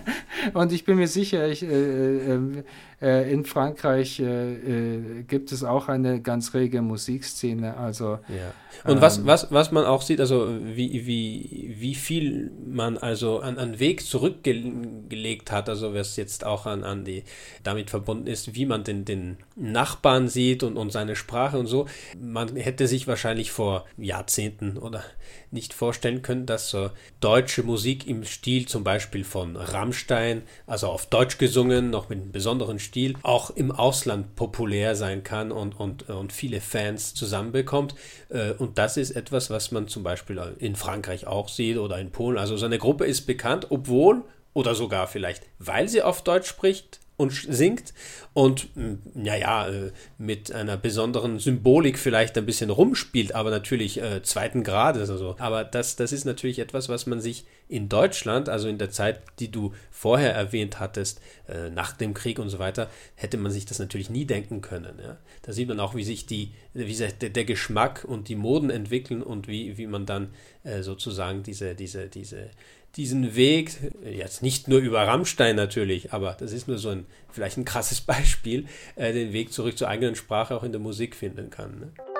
und 0.54 0.72
ich 0.72 0.84
bin 0.84 0.96
mir 0.96 1.08
sicher, 1.08 1.46
ich, 1.46 1.62
äh, 1.62 2.34
äh, 2.34 2.62
äh, 3.02 3.30
in 3.30 3.44
Frankreich 3.44 4.20
äh, 4.20 4.54
äh, 4.54 5.22
gibt 5.24 5.52
es 5.52 5.62
auch 5.62 5.88
eine 5.88 6.22
ganz 6.22 6.54
rege 6.54 6.80
Musikszene. 6.80 7.76
Also, 7.76 8.18
ja. 8.28 8.54
Und 8.84 8.96
ähm, 8.96 9.00
was, 9.02 9.26
was, 9.26 9.50
was 9.50 9.72
man 9.72 9.84
auch 9.84 10.00
sieht, 10.00 10.20
also 10.20 10.48
wie, 10.62 11.06
wie, 11.06 11.74
wie 11.78 11.94
viel 11.94 12.50
man 12.66 12.96
also 12.96 13.40
an, 13.40 13.58
an 13.58 13.78
Weg 13.78 14.06
zurückgelegt 14.06 15.52
hat, 15.52 15.68
also 15.68 15.94
was 15.94 16.16
jetzt 16.16 16.44
auch 16.44 16.64
an, 16.64 16.84
an 16.84 17.04
die 17.04 17.24
damit 17.62 17.90
verbunden 17.90 18.26
ist, 18.26 18.54
wie 18.54 18.64
man 18.64 18.84
den, 18.84 19.04
den 19.04 19.36
Nachbarn 19.56 20.28
sieht 20.28 20.62
und, 20.62 20.76
und 20.78 20.90
seine 20.90 21.16
Sprache 21.16 21.58
und 21.58 21.66
so. 21.66 21.86
Man 22.18 22.56
hätte 22.56 22.86
sich 22.86 23.06
wahrscheinlich 23.06 23.50
vor 23.50 23.84
Jahrzehnten 23.98 24.45
oder 24.80 25.04
nicht 25.50 25.74
vorstellen 25.74 26.22
können, 26.22 26.46
dass 26.46 26.70
so 26.70 26.90
deutsche 27.20 27.62
Musik 27.62 28.06
im 28.06 28.24
Stil 28.24 28.66
zum 28.66 28.84
Beispiel 28.84 29.24
von 29.24 29.56
Rammstein, 29.56 30.42
also 30.66 30.88
auf 30.88 31.06
Deutsch 31.06 31.38
gesungen, 31.38 31.90
noch 31.90 32.08
mit 32.08 32.20
einem 32.20 32.32
besonderen 32.32 32.78
Stil, 32.78 33.14
auch 33.22 33.50
im 33.50 33.70
Ausland 33.72 34.36
populär 34.36 34.96
sein 34.96 35.22
kann 35.22 35.52
und, 35.52 35.78
und, 35.78 36.08
und 36.08 36.32
viele 36.32 36.60
Fans 36.60 37.14
zusammenbekommt. 37.14 37.94
Äh, 38.28 38.52
und 38.52 38.78
das 38.78 38.96
ist 38.96 39.12
etwas, 39.12 39.50
was 39.50 39.70
man 39.70 39.88
zum 39.88 40.02
Beispiel 40.02 40.40
in 40.58 40.76
Frankreich 40.76 41.26
auch 41.26 41.48
sieht 41.48 41.78
oder 41.78 41.98
in 41.98 42.10
Polen. 42.10 42.38
Also 42.38 42.56
so 42.56 42.66
eine 42.66 42.78
Gruppe 42.78 43.06
ist 43.06 43.26
bekannt, 43.26 43.68
obwohl 43.70 44.22
oder 44.54 44.74
sogar 44.74 45.06
vielleicht, 45.06 45.42
weil 45.58 45.86
sie 45.88 46.02
auf 46.02 46.22
Deutsch 46.22 46.48
spricht, 46.48 47.00
und 47.16 47.32
singt 47.32 47.94
und 48.34 48.68
naja, 49.14 49.68
äh, 49.68 49.92
mit 50.18 50.52
einer 50.52 50.76
besonderen 50.76 51.38
Symbolik 51.38 51.98
vielleicht 51.98 52.36
ein 52.36 52.44
bisschen 52.46 52.70
rumspielt, 52.70 53.34
aber 53.34 53.50
natürlich 53.50 54.00
äh, 54.02 54.22
zweiten 54.22 54.62
Grades. 54.62 55.08
Also. 55.08 55.36
Aber 55.38 55.64
das, 55.64 55.96
das 55.96 56.12
ist 56.12 56.26
natürlich 56.26 56.58
etwas, 56.58 56.88
was 56.88 57.06
man 57.06 57.20
sich 57.20 57.46
in 57.68 57.88
Deutschland, 57.88 58.48
also 58.48 58.68
in 58.68 58.78
der 58.78 58.90
Zeit, 58.90 59.22
die 59.38 59.50
du 59.50 59.72
vorher 59.90 60.34
erwähnt 60.34 60.78
hattest, 60.78 61.20
äh, 61.48 61.70
nach 61.70 61.92
dem 61.92 62.14
Krieg 62.14 62.38
und 62.38 62.48
so 62.48 62.58
weiter, 62.58 62.90
hätte 63.14 63.36
man 63.36 63.52
sich 63.52 63.66
das 63.66 63.78
natürlich 63.78 64.10
nie 64.10 64.24
denken 64.24 64.60
können. 64.60 64.98
Ja? 65.02 65.16
Da 65.42 65.52
sieht 65.52 65.68
man 65.68 65.80
auch, 65.80 65.94
wie 65.94 66.04
sich 66.04 66.26
die, 66.26 66.52
wie 66.74 66.94
sich 66.94 67.12
der, 67.18 67.30
der 67.30 67.44
Geschmack 67.44 68.04
und 68.04 68.28
die 68.28 68.36
Moden 68.36 68.70
entwickeln 68.70 69.22
und 69.22 69.48
wie, 69.48 69.78
wie 69.78 69.86
man 69.86 70.06
dann 70.06 70.28
äh, 70.64 70.82
sozusagen 70.82 71.42
diese, 71.42 71.74
diese, 71.74 72.08
diese 72.08 72.50
diesen 72.96 73.36
Weg, 73.36 73.76
jetzt 74.02 74.42
nicht 74.42 74.68
nur 74.68 74.78
über 74.78 75.06
Rammstein 75.06 75.54
natürlich, 75.54 76.14
aber 76.14 76.34
das 76.38 76.52
ist 76.52 76.66
nur 76.66 76.78
so 76.78 76.88
ein, 76.88 77.06
vielleicht 77.30 77.58
ein 77.58 77.66
krasses 77.66 78.00
Beispiel, 78.00 78.66
äh, 78.96 79.12
den 79.12 79.32
Weg 79.32 79.52
zurück 79.52 79.76
zur 79.76 79.88
eigenen 79.88 80.16
Sprache 80.16 80.56
auch 80.56 80.62
in 80.62 80.72
der 80.72 80.80
Musik 80.80 81.14
finden 81.14 81.50
kann. 81.50 81.78
Ne? 81.78 82.15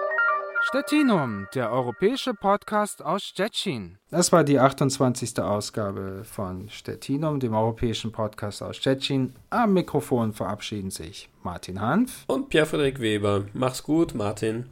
Stettinum, 0.69 1.47
der 1.55 1.71
europäische 1.71 2.35
Podcast 2.35 3.01
aus 3.01 3.23
Stettin. 3.23 3.99
Das 4.11 4.33
war 4.33 4.43
die 4.43 4.59
28. 4.59 5.39
Ausgabe 5.39 6.25
von 6.25 6.69
Stettinum, 6.71 7.39
dem 7.39 7.55
europäischen 7.55 8.11
Podcast 8.11 8.65
aus 8.65 8.77
Stettin. 8.77 9.33
Am 9.51 9.75
Mikrofon 9.75 10.33
verabschieden 10.33 10.91
sich 10.91 11.29
Martin 11.45 11.81
Hanf 11.81 12.25
und 12.27 12.49
Pierre-Frederik 12.49 12.99
Weber. 13.01 13.45
Mach's 13.53 13.81
gut, 13.81 14.17
Martin. 14.17 14.67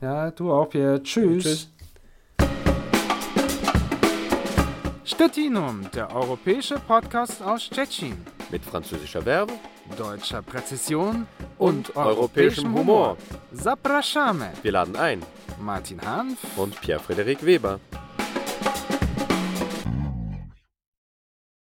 Ja, 0.00 0.30
du 0.30 0.52
auch, 0.52 0.70
Pierre. 0.70 1.02
Tschüss. 1.02 1.42
Tschüss. 1.42 1.72
Stettinum, 5.02 5.90
der 5.96 6.14
europäische 6.14 6.76
Podcast 6.78 7.42
aus 7.42 7.64
Stettin. 7.64 8.16
Mit 8.52 8.64
französischer 8.64 9.22
Verbe, 9.22 9.54
deutscher 9.96 10.42
Präzision 10.42 11.26
und, 11.58 11.90
und 11.90 11.96
europäischem 11.96 12.74
Humor. 12.74 13.16
Zapraszamy. 13.52 14.48
Wir 14.62 14.72
laden 14.72 14.96
ein. 14.96 15.22
Martin 15.60 16.00
Hanf 16.00 16.38
und 16.56 16.80
Pierre-Frederik 16.80 17.44
Weber. 17.44 17.80